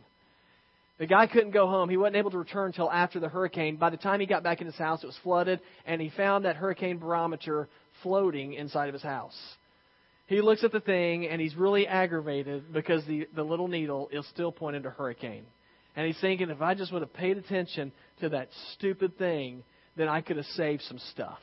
The 1.02 1.08
guy 1.08 1.28
couldn't 1.28 1.52
go 1.52 1.68
home. 1.68 1.90
He 1.90 1.98
wasn't 1.98 2.16
able 2.16 2.32
to 2.32 2.38
return 2.38 2.68
until 2.68 2.90
after 2.90 3.20
the 3.20 3.28
hurricane. 3.28 3.76
By 3.76 3.90
the 3.90 3.98
time 3.98 4.22
he 4.22 4.26
got 4.26 4.44
back 4.44 4.62
in 4.62 4.68
his 4.68 4.78
house, 4.78 5.04
it 5.04 5.08
was 5.08 5.18
flooded, 5.24 5.60
and 5.86 6.00
he 6.00 6.12
found 6.16 6.46
that 6.46 6.56
hurricane 6.56 7.00
barometer 7.00 7.68
floating 8.02 8.54
inside 8.54 8.88
of 8.88 8.94
his 8.94 9.04
house 9.04 9.36
he 10.32 10.40
looks 10.40 10.64
at 10.64 10.72
the 10.72 10.80
thing 10.80 11.28
and 11.28 11.42
he's 11.42 11.58
really 11.58 11.86
aggravated 11.86 12.72
because 12.72 13.06
the, 13.06 13.28
the 13.36 13.44
little 13.44 13.68
needle 13.68 14.08
is 14.14 14.26
still 14.30 14.50
pointing 14.50 14.84
to 14.84 14.90
hurricane. 14.90 15.44
And 15.94 16.08
he's 16.08 16.20
thinking, 16.22 16.50
if 16.50 16.62
I 16.62 16.74
just 16.74 16.94
would 16.94 17.02
have 17.02 17.14
paid 17.14 17.38
attention 17.38 17.92
to 18.22 18.30
that 18.30 18.48
stupid 18.74 19.18
thing, 19.18 19.62
then 19.98 20.08
I 20.08 20.22
could 20.22 20.38
have 20.38 20.46
saved 20.46 20.84
some 20.84 21.00
stuff. 21.12 21.40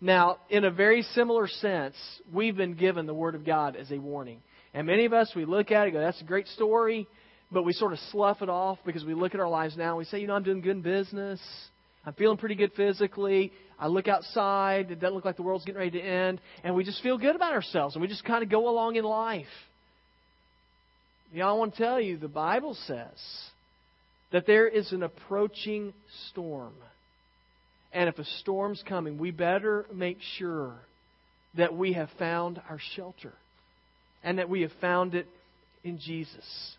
Now, 0.00 0.38
in 0.48 0.64
a 0.64 0.70
very 0.70 1.02
similar 1.02 1.48
sense, 1.48 1.96
we've 2.32 2.56
been 2.56 2.74
given 2.74 3.06
the 3.06 3.14
Word 3.14 3.34
of 3.34 3.44
God 3.44 3.74
as 3.74 3.90
a 3.90 3.98
warning. 3.98 4.42
And 4.72 4.86
many 4.86 5.04
of 5.04 5.12
us, 5.12 5.32
we 5.34 5.44
look 5.44 5.72
at 5.72 5.82
it 5.82 5.84
and 5.86 5.92
go, 5.94 6.00
that's 6.00 6.20
a 6.20 6.24
great 6.24 6.46
story, 6.48 7.08
but 7.50 7.64
we 7.64 7.72
sort 7.72 7.92
of 7.92 7.98
slough 8.10 8.42
it 8.42 8.48
off 8.48 8.78
because 8.84 9.04
we 9.04 9.14
look 9.14 9.34
at 9.34 9.40
our 9.40 9.48
lives 9.48 9.76
now 9.76 9.90
and 9.90 9.98
we 9.98 10.04
say, 10.04 10.20
you 10.20 10.26
know, 10.26 10.34
I'm 10.34 10.42
doing 10.42 10.60
good 10.60 10.76
in 10.76 10.82
business. 10.82 11.40
I'm 12.04 12.12
feeling 12.14 12.36
pretty 12.36 12.54
good 12.54 12.72
physically. 12.74 13.52
I 13.78 13.86
look 13.88 14.08
outside. 14.08 14.90
It 14.90 15.00
doesn't 15.00 15.14
look 15.14 15.24
like 15.24 15.36
the 15.36 15.42
world's 15.42 15.64
getting 15.64 15.78
ready 15.78 15.98
to 15.98 16.00
end. 16.00 16.40
And 16.64 16.74
we 16.74 16.84
just 16.84 17.02
feel 17.02 17.16
good 17.18 17.36
about 17.36 17.52
ourselves. 17.52 17.94
And 17.94 18.02
we 18.02 18.08
just 18.08 18.24
kind 18.24 18.42
of 18.42 18.50
go 18.50 18.68
along 18.68 18.96
in 18.96 19.04
life. 19.04 19.46
You 21.32 21.40
know, 21.40 21.48
I 21.48 21.52
want 21.52 21.74
to 21.74 21.82
tell 21.82 22.00
you, 22.00 22.16
the 22.16 22.28
Bible 22.28 22.76
says 22.86 23.18
that 24.32 24.46
there 24.46 24.66
is 24.66 24.92
an 24.92 25.02
approaching 25.02 25.92
storm. 26.30 26.74
And 27.92 28.08
if 28.08 28.18
a 28.18 28.24
storm's 28.40 28.82
coming, 28.86 29.18
we 29.18 29.30
better 29.30 29.86
make 29.92 30.18
sure 30.38 30.74
that 31.56 31.74
we 31.74 31.94
have 31.94 32.10
found 32.18 32.60
our 32.68 32.78
shelter 32.94 33.32
and 34.22 34.38
that 34.38 34.48
we 34.48 34.62
have 34.62 34.72
found 34.80 35.14
it 35.14 35.26
in 35.84 35.98
Jesus. 35.98 36.76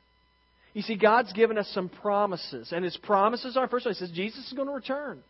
You 0.79 0.83
see, 0.83 0.95
God's 0.95 1.33
given 1.33 1.57
us 1.57 1.69
some 1.73 1.89
promises, 1.89 2.71
and 2.71 2.85
His 2.85 2.95
promises 2.95 3.57
are 3.57 3.67
first 3.67 3.85
of 3.85 3.89
all, 3.89 3.93
He 3.95 3.99
says 3.99 4.15
Jesus 4.15 4.47
is 4.47 4.53
going 4.53 4.69
to 4.69 4.73
return. 4.73 5.21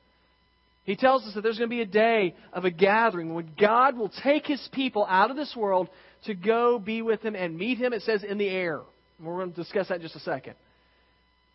He 0.84 0.96
tells 0.96 1.26
us 1.26 1.34
that 1.34 1.42
there's 1.42 1.58
going 1.58 1.72
to 1.72 1.76
be 1.76 1.82
a 1.82 1.88
day 1.88 2.36
of 2.54 2.66
a 2.66 2.70
gathering 2.70 3.34
when 3.34 3.54
God 3.60 3.98
will 3.98 4.12
take 4.24 4.46
His 4.46 4.70
people 4.72 5.08
out 5.10 5.32
of 5.32 5.36
this 5.36 5.56
world 5.56 5.90
to 6.26 6.36
go 6.36 6.78
be 6.78 7.02
with 7.02 7.24
Him 7.24 7.36
and 7.36 7.58
meet 7.58 7.80
Him, 7.80 7.94
it 7.94 8.04
says, 8.04 8.24
in 8.24 8.38
the 8.38 8.48
air. 8.48 8.82
We're 9.20 9.38
going 9.38 9.50
to 9.50 9.56
discuss 9.56 9.88
that 9.88 9.96
in 9.96 10.02
just 10.04 10.16
a 10.16 10.20
second. 10.20 10.54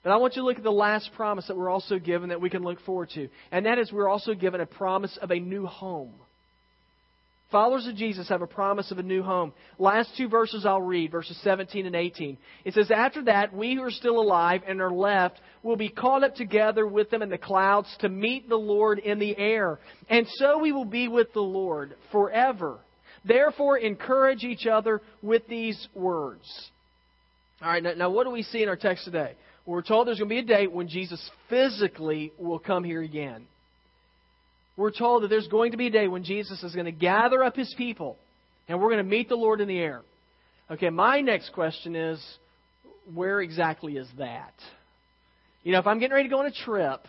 But 0.02 0.11
I 0.11 0.16
want 0.16 0.35
you 0.35 0.42
to 0.42 0.46
look 0.46 0.57
at 0.57 0.64
the 0.64 0.72
last 0.72 1.11
promise 1.14 1.46
that 1.46 1.57
we're 1.57 1.70
also 1.70 2.00
given 2.00 2.30
that 2.30 2.40
we 2.40 2.50
can 2.50 2.64
look 2.64 2.80
forward 2.80 3.11
to. 3.14 3.28
And 3.52 3.64
that 3.66 3.78
is 3.78 3.92
we're 3.92 4.09
also 4.09 4.35
given 4.35 4.61
a 4.61 4.66
promise 4.66 5.16
of 5.22 5.30
a 5.30 5.38
new 5.38 5.66
home. 5.66 6.14
Followers 7.54 7.86
of 7.86 7.94
Jesus 7.94 8.28
have 8.30 8.42
a 8.42 8.48
promise 8.48 8.90
of 8.90 8.98
a 8.98 9.02
new 9.04 9.22
home. 9.22 9.52
Last 9.78 10.10
two 10.16 10.28
verses 10.28 10.66
I'll 10.66 10.82
read, 10.82 11.12
verses 11.12 11.38
17 11.44 11.86
and 11.86 11.94
18. 11.94 12.36
It 12.64 12.74
says, 12.74 12.90
After 12.90 13.22
that, 13.26 13.54
we 13.54 13.76
who 13.76 13.82
are 13.84 13.92
still 13.92 14.20
alive 14.20 14.62
and 14.66 14.80
are 14.80 14.90
left 14.90 15.40
will 15.62 15.76
be 15.76 15.88
caught 15.88 16.24
up 16.24 16.34
together 16.34 16.84
with 16.84 17.10
them 17.10 17.22
in 17.22 17.28
the 17.28 17.38
clouds 17.38 17.86
to 18.00 18.08
meet 18.08 18.48
the 18.48 18.56
Lord 18.56 18.98
in 18.98 19.20
the 19.20 19.38
air. 19.38 19.78
And 20.08 20.26
so 20.30 20.58
we 20.58 20.72
will 20.72 20.84
be 20.84 21.06
with 21.06 21.32
the 21.32 21.42
Lord 21.42 21.94
forever. 22.10 22.80
Therefore, 23.24 23.78
encourage 23.78 24.42
each 24.42 24.66
other 24.66 25.00
with 25.22 25.46
these 25.46 25.86
words. 25.94 26.70
All 27.62 27.68
right, 27.68 27.84
now, 27.84 27.94
now 27.94 28.10
what 28.10 28.24
do 28.24 28.30
we 28.30 28.42
see 28.42 28.64
in 28.64 28.68
our 28.68 28.74
text 28.74 29.04
today? 29.04 29.36
We're 29.64 29.82
told 29.82 30.08
there's 30.08 30.18
going 30.18 30.28
to 30.28 30.34
be 30.34 30.40
a 30.40 30.56
day 30.56 30.66
when 30.66 30.88
Jesus 30.88 31.30
physically 31.48 32.32
will 32.36 32.58
come 32.58 32.82
here 32.82 33.02
again. 33.02 33.46
We're 34.76 34.90
told 34.90 35.22
that 35.22 35.28
there's 35.28 35.48
going 35.48 35.70
to 35.70 35.76
be 35.76 35.87
a 35.87 35.90
day 35.90 36.08
when 36.08 36.24
Jesus 36.24 36.62
is 36.62 36.74
going 36.74 36.87
to 36.87 36.92
gather 36.92 37.44
up 37.44 37.56
his 37.56 37.72
people 37.78 38.16
and 38.68 38.80
we're 38.80 38.90
going 38.90 39.04
to 39.04 39.10
meet 39.10 39.28
the 39.28 39.37
Lord 39.37 39.60
in 39.60 39.68
the 39.68 39.78
air. 39.78 40.02
Okay, 40.70 40.90
my 40.90 41.20
next 41.20 41.52
question 41.52 41.94
is 41.94 42.22
where 43.12 43.40
exactly 43.40 43.96
is 43.96 44.08
that? 44.18 44.54
You 45.62 45.72
know, 45.72 45.78
if 45.78 45.87
I'm 45.87 45.98
getting 45.98 46.14
ready 46.14 46.28
to 46.28 46.32
go 46.34 46.40
on 46.40 46.46
a 46.46 46.64
trip 46.64 47.06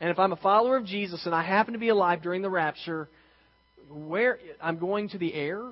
and 0.00 0.10
if 0.10 0.18
I'm 0.18 0.32
a 0.32 0.36
follower 0.36 0.76
of 0.76 0.86
Jesus 0.86 1.26
and 1.26 1.34
I 1.34 1.42
happen 1.42 1.74
to 1.74 1.78
be 1.78 1.90
alive 1.90 2.22
during 2.22 2.42
the 2.42 2.50
rapture, 2.50 3.08
where 3.90 4.38
I'm 4.60 4.78
going 4.78 5.10
to 5.10 5.18
the 5.18 5.32
air? 5.34 5.62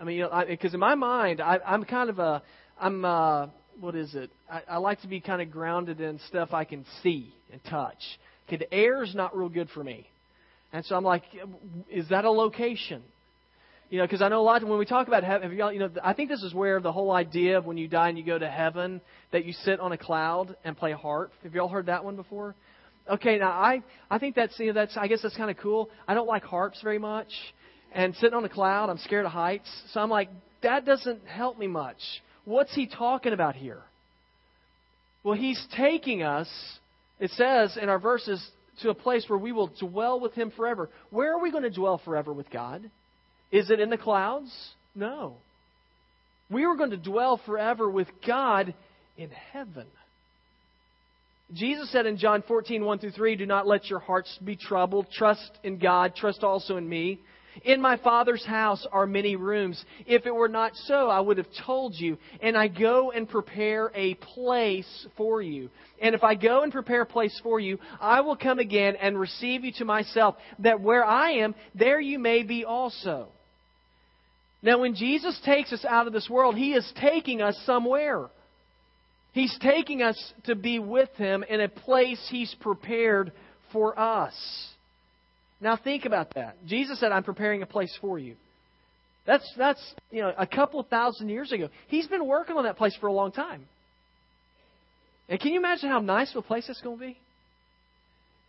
I 0.00 0.04
mean, 0.04 0.24
because 0.48 0.72
you 0.72 0.78
know, 0.78 0.86
in 0.86 0.90
my 0.90 0.94
mind, 0.94 1.40
I, 1.40 1.58
I'm 1.64 1.84
kind 1.84 2.10
of 2.10 2.18
a, 2.18 2.42
I'm, 2.80 3.04
uh, 3.04 3.46
what 3.80 3.94
is 3.94 4.14
it? 4.14 4.30
I, 4.50 4.62
I 4.68 4.76
like 4.78 5.00
to 5.02 5.08
be 5.08 5.20
kind 5.20 5.40
of 5.40 5.50
grounded 5.50 6.00
in 6.00 6.18
stuff 6.28 6.52
I 6.52 6.64
can 6.64 6.84
see 7.02 7.32
and 7.52 7.62
touch. 7.64 7.98
Okay, 8.48 8.56
the 8.56 8.72
air 8.74 9.02
is 9.02 9.14
not 9.14 9.36
real 9.36 9.48
good 9.48 9.70
for 9.70 9.84
me. 9.84 10.08
And 10.72 10.84
so 10.84 10.96
I'm 10.96 11.04
like, 11.04 11.24
is 11.90 12.08
that 12.08 12.24
a 12.24 12.30
location? 12.30 13.02
You 13.90 13.98
know, 13.98 14.04
because 14.04 14.22
I 14.22 14.28
know 14.28 14.40
a 14.40 14.42
lot 14.42 14.62
of, 14.62 14.68
when 14.68 14.78
we 14.78 14.86
talk 14.86 15.06
about 15.06 15.22
heaven, 15.22 15.54
y'all, 15.54 15.70
you 15.70 15.78
know, 15.78 15.90
I 16.02 16.14
think 16.14 16.30
this 16.30 16.42
is 16.42 16.54
where 16.54 16.80
the 16.80 16.92
whole 16.92 17.12
idea 17.12 17.58
of 17.58 17.66
when 17.66 17.76
you 17.76 17.88
die 17.88 18.08
and 18.08 18.16
you 18.16 18.24
go 18.24 18.38
to 18.38 18.48
heaven 18.48 19.02
that 19.32 19.44
you 19.44 19.52
sit 19.52 19.80
on 19.80 19.92
a 19.92 19.98
cloud 19.98 20.56
and 20.64 20.76
play 20.76 20.92
harp. 20.92 21.32
Have 21.42 21.54
y'all 21.54 21.68
heard 21.68 21.86
that 21.86 22.02
one 22.02 22.16
before? 22.16 22.54
Okay, 23.10 23.36
now 23.36 23.50
I 23.50 23.82
I 24.10 24.18
think 24.18 24.34
that's 24.34 24.58
you 24.58 24.68
know 24.68 24.72
that's 24.72 24.96
I 24.96 25.08
guess 25.08 25.20
that's 25.22 25.36
kind 25.36 25.50
of 25.50 25.58
cool. 25.58 25.90
I 26.06 26.14
don't 26.14 26.28
like 26.28 26.44
harps 26.44 26.80
very 26.82 26.98
much, 27.00 27.28
and 27.92 28.14
sitting 28.16 28.34
on 28.34 28.44
a 28.44 28.48
cloud, 28.48 28.88
I'm 28.88 28.98
scared 28.98 29.26
of 29.26 29.32
heights. 29.32 29.68
So 29.92 30.00
I'm 30.00 30.08
like, 30.08 30.30
that 30.62 30.86
doesn't 30.86 31.26
help 31.26 31.58
me 31.58 31.66
much. 31.66 31.98
What's 32.44 32.74
he 32.74 32.86
talking 32.86 33.32
about 33.32 33.56
here? 33.56 33.82
Well, 35.24 35.34
he's 35.34 35.64
taking 35.76 36.22
us, 36.22 36.48
it 37.20 37.30
says 37.32 37.76
in 37.80 37.88
our 37.88 37.98
verses, 37.98 38.44
to 38.80 38.90
a 38.90 38.94
place 38.94 39.24
where 39.28 39.38
we 39.38 39.52
will 39.52 39.68
dwell 39.78 40.18
with 40.18 40.34
him 40.34 40.50
forever. 40.50 40.88
Where 41.10 41.34
are 41.34 41.42
we 41.42 41.50
going 41.50 41.64
to 41.64 41.70
dwell 41.70 42.00
forever 42.04 42.32
with 42.32 42.50
God? 42.50 42.90
Is 43.50 43.70
it 43.70 43.80
in 43.80 43.90
the 43.90 43.98
clouds? 43.98 44.50
No. 44.94 45.36
We 46.50 46.64
are 46.64 46.76
going 46.76 46.90
to 46.90 46.96
dwell 46.96 47.40
forever 47.44 47.88
with 47.88 48.08
God 48.26 48.74
in 49.16 49.30
heaven. 49.52 49.86
Jesus 51.52 51.92
said 51.92 52.06
in 52.06 52.16
John 52.16 52.42
14, 52.48 52.84
1 52.84 52.98
through 52.98 53.10
3, 53.10 53.36
Do 53.36 53.46
not 53.46 53.66
let 53.66 53.90
your 53.90 53.98
hearts 53.98 54.38
be 54.42 54.56
troubled. 54.56 55.06
Trust 55.12 55.58
in 55.62 55.78
God. 55.78 56.14
Trust 56.16 56.42
also 56.42 56.78
in 56.78 56.88
me. 56.88 57.20
In 57.64 57.80
my 57.80 57.96
Father's 57.98 58.44
house 58.44 58.86
are 58.90 59.06
many 59.06 59.36
rooms. 59.36 59.82
If 60.06 60.26
it 60.26 60.34
were 60.34 60.48
not 60.48 60.74
so, 60.74 61.08
I 61.08 61.20
would 61.20 61.38
have 61.38 61.48
told 61.66 61.94
you. 61.94 62.16
And 62.40 62.56
I 62.56 62.68
go 62.68 63.10
and 63.10 63.28
prepare 63.28 63.92
a 63.94 64.14
place 64.14 65.06
for 65.16 65.42
you. 65.42 65.68
And 66.00 66.14
if 66.14 66.24
I 66.24 66.34
go 66.34 66.62
and 66.62 66.72
prepare 66.72 67.02
a 67.02 67.06
place 67.06 67.38
for 67.42 67.60
you, 67.60 67.78
I 68.00 68.22
will 68.22 68.36
come 68.36 68.58
again 68.58 68.96
and 68.96 69.18
receive 69.18 69.64
you 69.64 69.72
to 69.78 69.84
myself, 69.84 70.36
that 70.60 70.80
where 70.80 71.04
I 71.04 71.32
am, 71.32 71.54
there 71.74 72.00
you 72.00 72.18
may 72.18 72.42
be 72.42 72.64
also. 72.64 73.28
Now, 74.62 74.78
when 74.80 74.94
Jesus 74.94 75.38
takes 75.44 75.72
us 75.72 75.84
out 75.84 76.06
of 76.06 76.12
this 76.12 76.30
world, 76.30 76.56
He 76.56 76.72
is 76.72 76.90
taking 77.00 77.42
us 77.42 77.60
somewhere. 77.66 78.28
He's 79.32 79.56
taking 79.60 80.02
us 80.02 80.32
to 80.44 80.54
be 80.54 80.78
with 80.78 81.10
Him 81.16 81.44
in 81.48 81.60
a 81.60 81.68
place 81.68 82.24
He's 82.30 82.54
prepared 82.60 83.32
for 83.72 83.98
us. 83.98 84.34
Now 85.62 85.76
think 85.76 86.04
about 86.04 86.34
that. 86.34 86.56
Jesus 86.66 86.98
said, 86.98 87.12
I'm 87.12 87.22
preparing 87.22 87.62
a 87.62 87.66
place 87.66 87.96
for 88.00 88.18
you. 88.18 88.34
That's, 89.24 89.48
that's 89.56 89.80
you 90.10 90.20
know, 90.20 90.34
a 90.36 90.46
couple 90.46 90.80
of 90.80 90.88
thousand 90.88 91.28
years 91.28 91.52
ago. 91.52 91.68
He's 91.86 92.08
been 92.08 92.26
working 92.26 92.56
on 92.56 92.64
that 92.64 92.76
place 92.76 92.96
for 93.00 93.06
a 93.06 93.12
long 93.12 93.30
time. 93.30 93.64
And 95.28 95.38
can 95.40 95.52
you 95.52 95.60
imagine 95.60 95.88
how 95.88 96.00
nice 96.00 96.30
of 96.32 96.38
a 96.38 96.42
place 96.42 96.66
that's 96.66 96.80
going 96.80 96.98
to 96.98 97.06
be? 97.06 97.18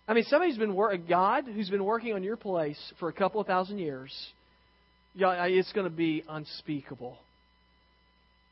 I 0.07 0.15
mean, 0.15 0.23
somebody's 0.23 0.57
been 0.57 0.73
wor- 0.73 0.97
God 0.97 1.45
who's 1.45 1.69
been 1.69 1.85
working 1.85 2.13
on 2.13 2.23
your 2.23 2.35
place 2.35 2.79
for 2.99 3.09
a 3.09 3.13
couple 3.13 3.39
of 3.39 3.45
thousand 3.45 3.77
years. 3.77 4.11
Yeah, 5.13 5.45
it's 5.45 5.71
going 5.71 5.85
to 5.85 5.95
be 5.95 6.23
unspeakable. 6.27 7.19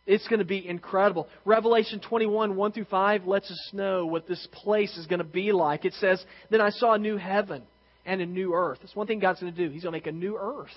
It's 0.05 0.27
going 0.27 0.39
to 0.39 0.45
be 0.45 0.67
incredible. 0.67 1.27
Revelation 1.45 1.99
21, 1.99 2.55
1 2.55 2.71
through 2.71 2.85
5 2.85 3.25
lets 3.25 3.49
us 3.49 3.69
know 3.73 4.05
what 4.05 4.27
this 4.27 4.47
place 4.51 4.95
is 4.97 5.07
going 5.07 5.19
to 5.19 5.25
be 5.25 5.51
like. 5.51 5.83
It 5.83 5.93
says, 5.93 6.23
Then 6.51 6.61
I 6.61 6.69
saw 6.69 6.93
a 6.93 6.99
new 6.99 7.17
heaven 7.17 7.63
and 8.05 8.21
a 8.21 8.25
new 8.25 8.53
earth. 8.53 8.79
That's 8.81 8.95
one 8.95 9.07
thing 9.07 9.19
God's 9.19 9.39
going 9.39 9.53
to 9.53 9.67
do. 9.67 9.71
He's 9.71 9.83
going 9.83 9.93
to 9.93 9.97
make 9.97 10.07
a 10.07 10.11
new 10.11 10.37
earth 10.39 10.69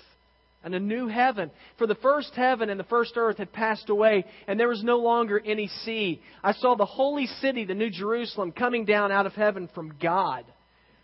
and 0.65 0.73
a 0.73 0.79
new 0.79 1.07
heaven. 1.07 1.51
For 1.77 1.87
the 1.87 1.95
first 1.95 2.33
heaven 2.35 2.69
and 2.69 2.79
the 2.79 2.85
first 2.85 3.13
earth 3.15 3.37
had 3.37 3.53
passed 3.53 3.89
away, 3.89 4.25
and 4.47 4.59
there 4.59 4.67
was 4.67 4.83
no 4.83 4.97
longer 4.97 5.39
any 5.45 5.67
sea. 5.85 6.21
I 6.43 6.53
saw 6.53 6.75
the 6.75 6.85
holy 6.85 7.27
city, 7.27 7.65
the 7.65 7.75
New 7.75 7.91
Jerusalem, 7.91 8.51
coming 8.51 8.83
down 8.83 9.11
out 9.11 9.27
of 9.27 9.33
heaven 9.33 9.69
from 9.73 9.93
God, 10.01 10.43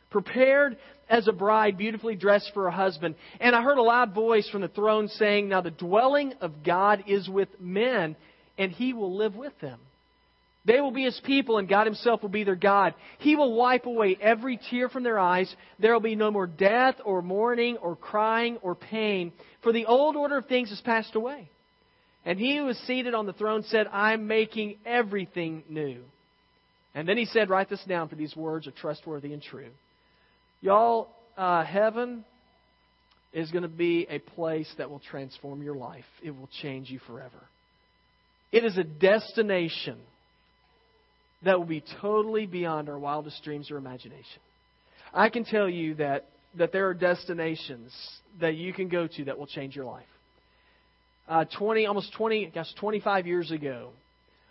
prepared 0.10 0.78
as 1.08 1.28
a 1.28 1.32
bride 1.32 1.78
beautifully 1.78 2.16
dressed 2.16 2.52
for 2.54 2.64
her 2.64 2.72
husband. 2.72 3.16
And 3.40 3.56
I 3.56 3.62
heard 3.62 3.78
a 3.78 3.84
loud 3.84 4.16
voice 4.16 4.50
from 4.50 4.62
the 4.62 4.68
throne 4.68 5.08
saying, 5.10 5.48
Now 5.48 5.62
the 5.62 5.70
dwelling 5.72 6.34
of 6.42 6.64
God 6.64 7.04
is 7.06 7.30
with 7.30 7.50
men, 7.60 8.16
and 8.58 8.72
he 8.72 8.94
will 8.94 9.16
live 9.16 9.36
with 9.36 9.54
them. 9.60 9.80
They 10.64 10.80
will 10.80 10.92
be 10.92 11.06
his 11.06 11.20
people, 11.26 11.58
and 11.58 11.68
God 11.68 11.88
himself 11.88 12.22
will 12.22 12.30
be 12.30 12.44
their 12.44 12.56
God. 12.56 12.94
He 13.18 13.36
will 13.36 13.56
wipe 13.56 13.88
away 13.88 14.18
every 14.22 14.60
tear 14.70 14.90
from 14.90 15.04
their 15.04 15.18
eyes. 15.18 15.54
There 15.80 15.94
will 15.94 16.02
be 16.02 16.16
no 16.16 16.30
more 16.30 16.46
death, 16.46 16.96
or 17.04 17.22
mourning, 17.22 17.78
or 17.78 17.96
crying, 17.96 18.58
or 18.62 18.76
pain, 18.76 19.34
for 19.64 19.74
the 19.74 19.88
old 19.88 20.16
order 20.16 20.38
of 20.38 20.46
things 20.46 20.70
has 20.70 20.82
passed 20.82 21.16
away. 21.16 21.50
And 22.26 22.38
he 22.38 22.58
who 22.58 22.66
was 22.66 22.78
seated 22.80 23.16
on 23.16 23.26
the 23.26 23.34
throne 23.34 23.64
said, 23.64 23.88
I'm 23.88 24.28
making 24.28 24.78
everything 24.86 25.64
new. 25.68 26.04
And 26.94 27.08
then 27.08 27.18
he 27.18 27.26
said, 27.26 27.50
Write 27.50 27.70
this 27.70 27.84
down, 27.88 28.10
for 28.10 28.16
these 28.16 28.36
words 28.36 28.68
are 28.68 28.72
trustworthy 28.72 29.34
and 29.34 29.42
true. 29.42 29.70
Y'all, 30.62 31.10
uh, 31.36 31.64
heaven 31.64 32.24
is 33.34 33.50
going 33.50 33.64
to 33.64 33.70
be 33.70 34.06
a 34.10 34.20
place 34.20 34.72
that 34.78 34.92
will 34.92 35.00
transform 35.00 35.64
your 35.64 35.76
life, 35.76 36.06
it 36.22 36.32
will 36.32 36.50
change 36.62 36.92
you 36.92 37.00
forever. 37.08 37.48
It 38.52 38.66
is 38.66 38.78
a 38.78 38.84
destination 38.84 39.98
that 41.44 41.58
will 41.58 41.66
be 41.66 41.84
totally 42.02 42.46
beyond 42.46 42.90
our 42.90 43.00
wildest 43.00 43.44
dreams 43.44 43.72
or 43.72 43.78
imagination. 43.78 44.42
I 45.14 45.30
can 45.30 45.44
tell 45.44 45.70
you 45.70 45.96
that, 45.96 46.30
that 46.58 46.72
there 46.72 46.88
are 46.88 46.94
destinations 46.94 47.94
that 48.40 48.56
you 48.56 48.74
can 48.74 48.88
go 48.88 49.08
to 49.08 49.26
that 49.26 49.38
will 49.38 49.48
change 49.48 49.76
your 49.76 49.86
life. 49.86 50.06
Uh, 51.28 51.46
20, 51.58 51.86
almost 51.86 52.14
20, 52.14 52.52
gosh, 52.54 52.74
25 52.80 53.28
years 53.28 53.52
ago, 53.52 53.90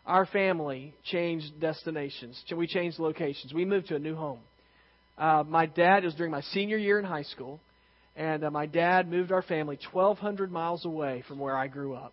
our 0.07 0.27
family 0.27 0.95
changed 1.05 1.61
destinations. 1.61 2.43
We 2.55 2.67
changed 2.67 2.99
locations. 2.99 3.53
We 3.53 3.65
moved 3.65 3.89
to 3.89 3.97
a 3.97 3.99
new 3.99 4.15
home. 4.15 4.41
Uh, 5.19 5.45
my 5.47 5.67
dad, 5.67 6.05
was 6.05 6.15
during 6.15 6.33
my 6.33 6.41
senior 6.41 6.79
year 6.79 6.99
in 6.99 7.05
high 7.05 7.25
school, 7.25 7.61
and 8.17 8.43
uh, 8.45 8.51
my 8.51 8.67
dad 8.67 9.09
moved 9.09 9.31
our 9.31 9.43
family 9.43 9.79
1,200 9.93 10.51
miles 10.51 10.85
away 10.85 11.23
from 11.29 11.39
where 11.39 11.57
I 11.57 11.69
grew 11.69 11.95
up. 11.95 12.13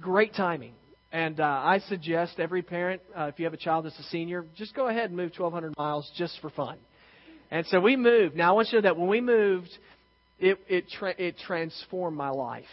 Great 0.00 0.34
timing. 0.34 0.74
And 1.14 1.38
uh, 1.38 1.44
I 1.44 1.78
suggest 1.88 2.40
every 2.40 2.62
parent, 2.62 3.00
uh, 3.16 3.30
if 3.32 3.38
you 3.38 3.44
have 3.44 3.54
a 3.54 3.56
child 3.56 3.84
that's 3.84 3.96
a 4.00 4.02
senior, 4.10 4.44
just 4.56 4.74
go 4.74 4.88
ahead 4.88 5.04
and 5.10 5.16
move 5.16 5.30
1,200 5.38 5.72
miles 5.78 6.10
just 6.16 6.40
for 6.40 6.50
fun. 6.50 6.76
And 7.52 7.64
so 7.66 7.80
we 7.80 7.94
moved. 7.94 8.34
Now 8.34 8.48
I 8.48 8.52
want 8.52 8.72
you 8.72 8.80
to 8.80 8.82
know 8.82 8.94
that 8.94 8.98
when 8.98 9.08
we 9.08 9.20
moved, 9.20 9.70
it 10.40 10.58
it 10.68 10.88
tra- 10.90 11.14
it 11.16 11.36
transformed 11.46 12.16
my 12.16 12.30
life. 12.30 12.64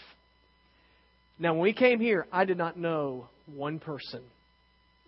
Now 1.38 1.54
when 1.54 1.62
we 1.62 1.72
came 1.72 2.00
here, 2.00 2.26
I 2.32 2.46
did 2.46 2.58
not 2.58 2.80
know 2.80 3.28
one 3.46 3.78
person 3.78 4.24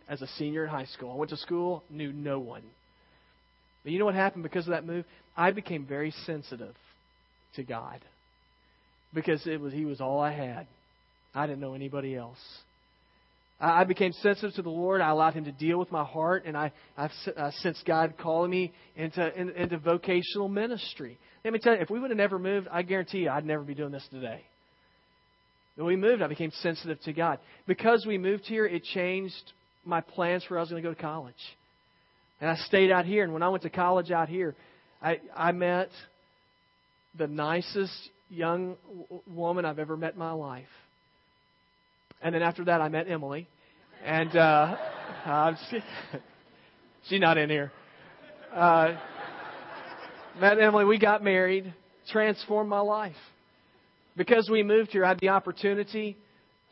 as 0.08 0.22
a 0.22 0.28
senior 0.38 0.65
in 0.65 0.69
high 0.69 0.86
school. 0.86 1.12
I 1.12 1.15
went 1.15 1.32
to 1.32 1.38
school, 1.38 1.84
knew 1.89 2.13
no 2.13 2.39
one. 2.39 2.62
But 3.84 3.93
you 3.93 4.00
know 4.00 4.06
what 4.06 4.13
happened 4.13 4.43
because 4.43 4.67
of 4.67 4.74
that 4.74 4.86
move? 4.86 5.06
I 5.36 5.50
became 5.50 5.88
very 5.88 6.13
sensitive 6.28 6.76
to 7.56 7.63
God 7.63 8.00
because 9.12 9.48
it 9.48 9.60
was 9.60 9.74
He 9.74 9.86
was 9.86 10.02
all 10.02 10.19
I 10.19 10.34
had. 10.34 10.67
I 11.34 11.48
didn't 11.48 11.62
know 11.62 11.74
anybody 11.74 12.15
else. 12.15 12.38
I 13.60 13.86
became 13.86 14.12
sensitive 14.13 14.56
to 14.56 14.62
the 14.62 14.70
Lord. 14.70 15.00
I 15.00 15.10
allowed 15.10 15.36
Him 15.36 15.46
to 15.46 15.52
deal 15.52 15.80
with 15.80 15.92
my 15.92 16.04
heart, 16.04 16.44
and 16.46 16.58
I, 16.58 16.72
I've 16.98 17.12
I 17.38 17.42
uh, 17.42 17.52
sensed 17.60 17.86
God 17.86 18.16
calling 18.20 18.52
me 18.52 18.74
into, 18.96 19.39
in, 19.39 19.52
into 19.52 19.78
vocational 19.78 20.50
ministry. 20.50 21.18
Let 21.46 21.54
me 21.54 21.60
tell 21.60 21.74
you, 21.74 21.80
if 21.80 21.89
we 21.89 22.00
would 22.00 22.10
have 22.10 22.18
never 22.18 22.39
moved, 22.39 22.68
I 22.70 22.82
guarantee 22.82 23.20
you 23.20 23.30
I'd 23.30 23.46
never 23.46 23.63
be 23.63 23.74
doing 23.74 23.92
this 23.92 24.06
today. 24.12 24.44
When 25.76 25.88
we 25.88 25.96
moved, 25.96 26.22
I 26.22 26.28
became 26.28 26.52
sensitive 26.62 27.00
to 27.02 27.13
God. 27.13 27.39
Because 27.66 28.06
we 28.06 28.18
moved 28.18 28.46
here, 28.46 28.66
it 28.66 28.84
changed 28.84 29.54
my 29.86 30.02
plans 30.02 30.44
for 30.44 30.56
where 30.56 30.60
I 30.60 30.62
was 30.62 30.70
going 30.70 30.84
to 30.84 30.89
go 30.89 30.94
to 30.94 31.02
college. 31.02 31.34
And 32.42 32.50
I 32.50 32.56
stayed 32.68 32.92
out 32.92 33.06
here, 33.06 33.24
and 33.24 33.34
when 33.34 33.44
I 33.44 33.50
went 33.50 33.63
to 33.63 33.70
college 33.70 34.12
out 34.12 34.30
here, 34.30 34.56
I, 35.02 35.20
I 35.36 35.52
met 35.52 35.89
the 37.18 37.28
nicest 37.28 37.94
young 38.30 38.76
woman 39.28 39.66
I've 39.66 39.80
ever 39.80 39.96
met 39.96 40.13
in 40.13 40.20
my 40.20 40.32
life. 40.32 40.66
And 42.24 42.34
then 42.34 42.42
after 42.42 42.64
that, 42.66 42.80
I 42.80 42.88
met 42.88 43.10
Emily. 43.10 43.48
And 44.04 44.36
uh, 44.36 44.78
uh, 45.26 45.56
she, 45.70 45.80
she's 47.08 47.20
not 47.20 47.38
in 47.38 47.50
here. 47.50 47.72
Uh, 48.54 48.96
met 50.40 50.58
Emily. 50.58 50.86
We 50.86 50.98
got 50.98 51.22
married. 51.22 51.74
Transformed 52.10 52.70
my 52.70 52.80
life. 52.80 53.16
Because 54.16 54.50
we 54.50 54.64
moved 54.64 54.92
here, 54.92 55.04
I 55.04 55.10
had 55.10 55.20
the 55.20 55.30
opportunity 55.30 56.18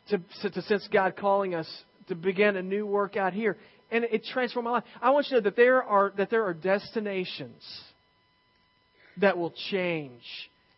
to, 0.08 0.18
to 0.50 0.62
sense 0.62 0.88
God 0.90 1.16
calling 1.16 1.54
us 1.54 1.68
to 2.08 2.14
begin 2.14 2.56
a 2.56 2.62
new 2.62 2.86
work 2.86 3.16
out 3.16 3.34
here. 3.34 3.58
And 3.90 4.04
it 4.04 4.24
transformed 4.32 4.64
my 4.64 4.72
life. 4.72 4.84
I 5.02 5.10
want 5.10 5.26
you 5.28 5.36
to 5.36 5.42
know 5.42 5.50
that 5.50 5.56
there 5.56 5.82
are, 5.82 6.12
that 6.16 6.30
there 6.30 6.44
are 6.44 6.54
destinations 6.54 7.62
that 9.20 9.36
will 9.36 9.52
change 9.70 10.22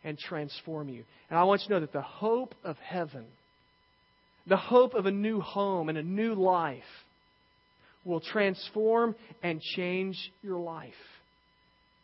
and 0.02 0.18
transform 0.18 0.88
you. 0.88 1.04
And 1.30 1.38
I 1.38 1.44
want 1.44 1.62
you 1.62 1.68
to 1.68 1.74
know 1.74 1.80
that 1.80 1.92
the 1.92 2.02
hope 2.02 2.56
of 2.64 2.76
heaven– 2.78 3.26
the 4.46 4.56
hope 4.56 4.94
of 4.94 5.06
a 5.06 5.10
new 5.10 5.40
home 5.40 5.88
and 5.88 5.98
a 5.98 6.02
new 6.02 6.34
life 6.34 6.82
will 8.04 8.20
transform 8.20 9.14
and 9.42 9.60
change 9.60 10.16
your 10.42 10.58
life. 10.58 10.92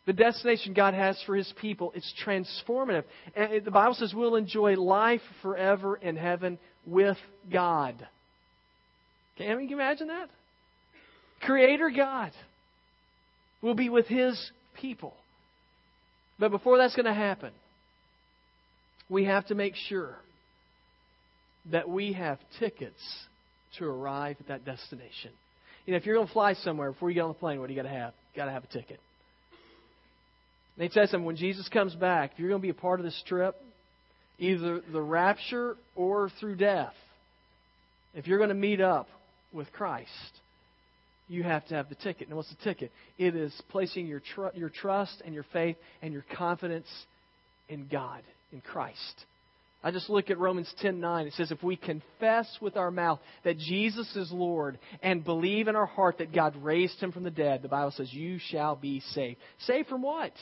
The 0.07 0.13
destination 0.15 0.73
God 0.73 0.95
has 0.95 1.23
for 1.27 1.37
His 1.37 1.53
people, 1.61 1.93
it's 1.95 2.13
transformative. 2.25 3.05
And 3.37 3.65
the 3.65 3.71
Bible 3.71 3.95
says 3.95 4.15
we'll 4.15 4.37
enjoy 4.37 4.75
life 4.75 5.21
forever 5.43 5.97
in 5.97 6.17
heaven 6.17 6.59
with 6.87 7.19
God. 7.53 8.07
Can 9.37 9.69
you 9.69 9.77
imagine 9.77 10.09
that? 10.09 10.31
Creator 11.43 11.93
God 11.95 12.33
will 13.63 13.75
be 13.75 13.89
with 13.89 14.07
His 14.07 14.51
people. 14.81 15.15
But 16.39 16.51
before 16.51 16.79
that's 16.79 16.97
going 16.97 17.07
to 17.07 17.15
happen, 17.15 17.53
we 19.11 19.27
have 19.27 19.47
to 19.47 19.55
make 19.55 19.75
sure 19.77 20.17
that 21.67 21.89
we 21.89 22.13
have 22.13 22.39
tickets 22.59 23.01
to 23.79 23.85
arrive 23.85 24.37
at 24.41 24.49
that 24.49 24.65
destination. 24.65 25.31
You 25.87 25.93
know, 25.93 25.97
if 25.99 26.07
you're 26.07 26.17
going 26.17 26.27
to 26.27 26.33
fly 26.33 26.55
somewhere 26.55 26.93
before 26.93 27.11
you 27.11 27.15
get 27.15 27.23
on 27.23 27.29
the 27.29 27.35
plane, 27.35 27.61
what 27.61 27.69
do 27.69 27.75
you 27.75 27.83
got 27.83 27.89
to 27.89 27.95
have? 27.95 28.15
Got 28.37 28.47
to 28.47 28.51
have 28.51 28.65
a 28.65 28.69
ticket. 28.69 29.01
And 30.77 30.89
They 30.89 30.89
tell 30.89 31.07
something 31.07 31.25
when 31.25 31.37
Jesus 31.37 31.69
comes 31.69 31.95
back, 31.95 32.33
if 32.33 32.39
you're 32.39 32.49
going 32.49 32.61
to 32.61 32.67
be 32.67 32.71
a 32.71 32.75
part 32.75 33.01
of 33.01 33.05
this 33.05 33.23
trip, 33.27 33.57
either 34.39 34.81
the 34.93 35.03
rapture 35.03 35.77
or 35.95 36.31
through 36.41 36.57
death, 36.57 36.95
if 38.15 38.27
you're 38.27 38.39
going 38.39 38.49
to 38.49 38.55
meet 38.55 38.81
up 38.81 39.09
with 39.53 39.71
Christ, 39.73 40.09
you 41.29 41.43
have 41.45 41.67
to 41.69 41.75
have 41.75 41.89
the 41.89 41.95
ticket. 41.95 42.29
And 42.29 42.37
what's 42.37 42.51
the 42.51 42.65
ticket? 42.65 42.91
It 43.17 43.37
is 43.37 43.53
placing 43.69 44.07
your, 44.07 44.21
tr- 44.35 44.55
your 44.55 44.69
trust 44.69 45.23
and 45.25 45.33
your 45.33 45.45
faith 45.53 45.77
and 46.03 46.13
your 46.13 46.25
confidence 46.37 46.89
in 47.69 47.87
God, 47.87 48.23
in 48.53 48.61
Christ. 48.61 49.25
I 49.83 49.91
just 49.91 50.11
look 50.11 50.29
at 50.29 50.39
Romans 50.39 50.73
10:9. 50.83 51.27
It 51.27 51.33
says 51.35 51.51
if 51.51 51.63
we 51.63 51.77
confess 51.77 52.47
with 52.61 52.77
our 52.77 52.91
mouth 52.91 53.19
that 53.45 53.57
Jesus 53.57 54.15
is 54.15 54.31
Lord 54.31 54.79
and 55.03 55.25
believe 55.25 55.69
in 55.69 55.77
our 55.77 55.87
heart 55.87 56.19
that 56.19 56.33
God 56.33 56.55
raised 56.63 57.01
him 57.01 57.13
from 57.13 57.23
the 57.23 57.31
dead, 57.31 57.63
the 57.63 57.69
Bible 57.69 57.91
says 57.93 58.13
you 58.13 58.39
shall 58.39 58.77
be 58.77 59.01
saved. 59.01 59.39
Saved 59.61 59.89
from 59.89 60.03
what? 60.03 60.33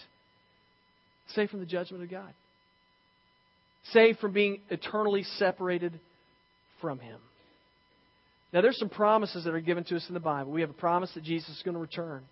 Saved 1.35 1.51
from 1.51 1.61
the 1.61 1.67
judgment 1.67 2.03
of 2.03 2.11
God. 2.11 2.33
Saved 3.93 4.19
from 4.19 4.33
being 4.33 4.61
eternally 4.71 5.23
separated 5.23 6.01
from 6.81 6.99
him. 6.99 7.21
Now 8.53 8.61
there's 8.61 8.79
some 8.79 8.89
promises 8.89 9.45
that 9.45 9.55
are 9.55 9.61
given 9.61 9.85
to 9.85 9.97
us 9.97 10.05
in 10.09 10.15
the 10.15 10.21
Bible. 10.21 10.51
We 10.51 10.63
have 10.63 10.71
a 10.71 10.75
promise 10.75 11.13
that 11.15 11.23
Jesus 11.23 11.51
is 11.51 11.63
going 11.63 11.75
to 11.75 11.81
return. 11.81 12.25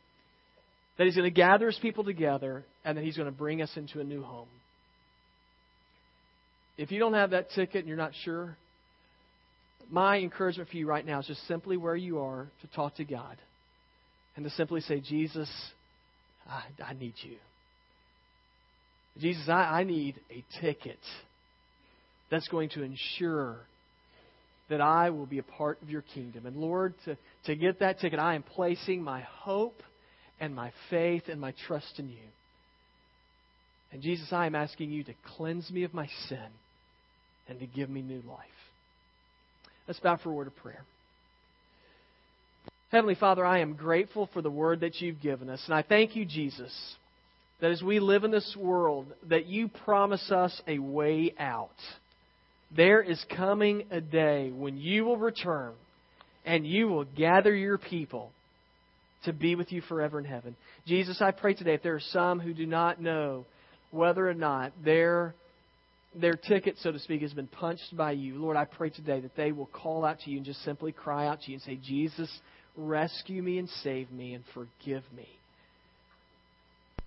That 0.99 1.05
he's 1.05 1.15
going 1.15 1.31
to 1.31 1.35
gather 1.35 1.67
his 1.67 1.79
people 1.79 2.03
together 2.03 2.65
and 2.85 2.99
that 2.99 3.05
he's 3.05 3.17
going 3.17 3.31
to 3.31 3.37
bring 3.37 3.63
us 3.63 3.71
into 3.77 4.01
a 4.01 4.05
new 4.05 4.23
home. 4.23 4.49
If 6.79 6.91
you 6.91 6.99
don't 6.99 7.15
have 7.15 7.31
that 7.31 7.51
ticket 7.51 7.81
and 7.81 7.89
you're 7.89 7.97
not 7.97 8.13
sure, 8.25 8.57
my 9.91 10.19
encouragement 10.19 10.69
for 10.69 10.77
you 10.77 10.87
right 10.87 11.05
now 11.05 11.21
is 11.21 11.27
just 11.27 11.47
simply 11.47 11.77
where 11.77 11.97
you 11.97 12.19
are 12.21 12.49
to 12.61 12.67
talk 12.69 12.97
to 12.97 13.05
God 13.05 13.37
and 14.35 14.45
to 14.45 14.51
simply 14.51 14.81
say, 14.83 15.01
Jesus, 15.01 15.51
I, 16.49 16.63
I 16.85 16.93
need 16.93 17.15
you. 17.23 17.37
Jesus, 19.19 19.49
I, 19.49 19.81
I 19.81 19.85
need 19.85 20.17
a 20.31 20.45
ticket 20.61 20.99
that's 22.31 22.49
going 22.49 22.69
to 22.71 22.83
ensure 22.83 23.59
that 24.69 24.81
I 24.81 25.11
will 25.11 25.27
be 25.27 25.39
a 25.39 25.45
part 25.45 25.81
of 25.81 25.89
your 25.89 26.03
kingdom. 26.03 26.45
And 26.45 26.57
Lord, 26.57 26.95
to, 27.05 27.17
to 27.45 27.55
get 27.55 27.79
that 27.79 28.01
ticket, 28.01 28.19
I 28.19 28.35
am 28.35 28.43
placing 28.43 29.03
my 29.03 29.23
hope 29.23 29.81
and 30.41 30.55
my 30.55 30.73
faith 30.91 31.25
and 31.29 31.41
my 31.41 31.55
trust 31.67 31.99
in 31.99 32.09
you. 32.09 32.19
And 33.93 34.03
Jesus, 34.03 34.29
I 34.33 34.47
am 34.47 34.55
asking 34.57 34.91
you 34.91 35.05
to 35.05 35.15
cleanse 35.37 35.71
me 35.71 35.85
of 35.85 35.95
my 35.95 36.09
sin 36.29 36.49
and 37.49 37.59
to 37.61 37.67
give 37.67 37.89
me 37.89 38.03
new 38.03 38.23
life. 38.29 38.47
Let's 39.87 40.01
bow 40.01 40.19
for 40.23 40.31
a 40.31 40.33
word 40.33 40.47
of 40.47 40.57
prayer. 40.57 40.85
Heavenly 42.91 43.15
Father, 43.15 43.45
I 43.45 43.61
am 43.61 43.75
grateful 43.75 44.29
for 44.33 44.43
the 44.43 44.51
word 44.51 44.81
that 44.81 45.01
you've 45.01 45.21
given 45.21 45.51
us. 45.51 45.63
And 45.67 45.75
I 45.75 45.83
thank 45.83 46.17
you, 46.17 46.25
Jesus, 46.25 46.73
that 47.61 47.71
as 47.71 47.83
we 47.83 47.99
live 48.01 48.25
in 48.25 48.31
this 48.31 48.57
world, 48.59 49.07
that 49.29 49.47
you 49.47 49.69
promise 49.69 50.31
us 50.31 50.61
a 50.67 50.79
way 50.79 51.35
out. 51.39 51.71
There 52.75 53.03
is 53.03 53.25
coming 53.37 53.85
a 53.91 54.01
day 54.01 54.51
when 54.51 54.77
you 54.77 55.05
will 55.05 55.17
return 55.17 55.73
and 56.45 56.67
you 56.67 56.89
will 56.89 57.05
gather 57.05 57.55
your 57.55 57.79
people 57.79 58.31
to 59.25 59.33
be 59.33 59.57
with 59.57 59.73
you 59.73 59.81
forever 59.83 60.19
in 60.19 60.25
heaven. 60.25 60.57
Jesus, 60.87 61.21
I 61.21 61.33
pray 61.33 61.55
today 61.55 61.75
if 61.75 61.83
there 61.83 61.95
are 61.95 62.01
some 62.01 62.41
who 62.41 62.55
do 62.55 62.67
not 62.67 63.01
know 63.01 63.45
whether 63.91 64.29
or 64.29 64.35
not 64.35 64.73
their 64.85 65.35
their 66.21 66.35
ticket, 66.35 66.77
so 66.81 66.93
to 66.93 66.99
speak, 66.99 67.23
has 67.23 67.33
been 67.33 67.47
punched 67.47 67.97
by 67.97 68.13
you. 68.13 68.37
Lord, 68.37 68.57
I 68.57 68.65
pray 68.65 68.91
today 68.91 69.21
that 69.21 69.37
they 69.37 69.53
will 69.53 69.67
call 69.67 70.05
out 70.05 70.21
to 70.21 70.31
you 70.31 70.39
and 70.39 70.47
just 70.47 70.63
simply 70.65 70.93
cry 70.93 71.27
out 71.27 71.43
to 71.43 71.51
you 71.51 71.57
and 71.57 71.63
say, 71.63 71.79
Jesus, 71.83 72.31
rescue 72.77 73.43
me 73.43 73.59
and 73.59 73.69
save 73.83 74.11
me 74.11 74.35
and 74.35 74.45
forgive 74.55 75.03
me. 75.15 75.29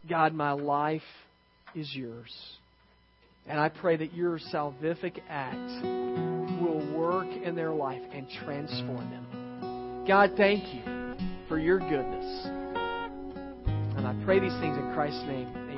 God, 0.07 0.33
my 0.33 0.51
life 0.51 1.01
is 1.75 1.89
yours. 1.93 2.33
And 3.47 3.59
I 3.59 3.69
pray 3.69 3.97
that 3.97 4.13
your 4.13 4.39
salvific 4.53 5.19
act 5.27 5.83
will 6.61 6.97
work 6.97 7.27
in 7.43 7.55
their 7.55 7.71
life 7.71 8.01
and 8.13 8.27
transform 8.45 9.09
them. 9.09 10.05
God, 10.07 10.31
thank 10.37 10.73
you 10.73 10.81
for 11.47 11.57
your 11.59 11.79
goodness. 11.79 12.45
And 13.97 14.07
I 14.07 14.15
pray 14.23 14.39
these 14.39 14.57
things 14.59 14.77
in 14.77 14.91
Christ's 14.93 15.23
name. 15.23 15.68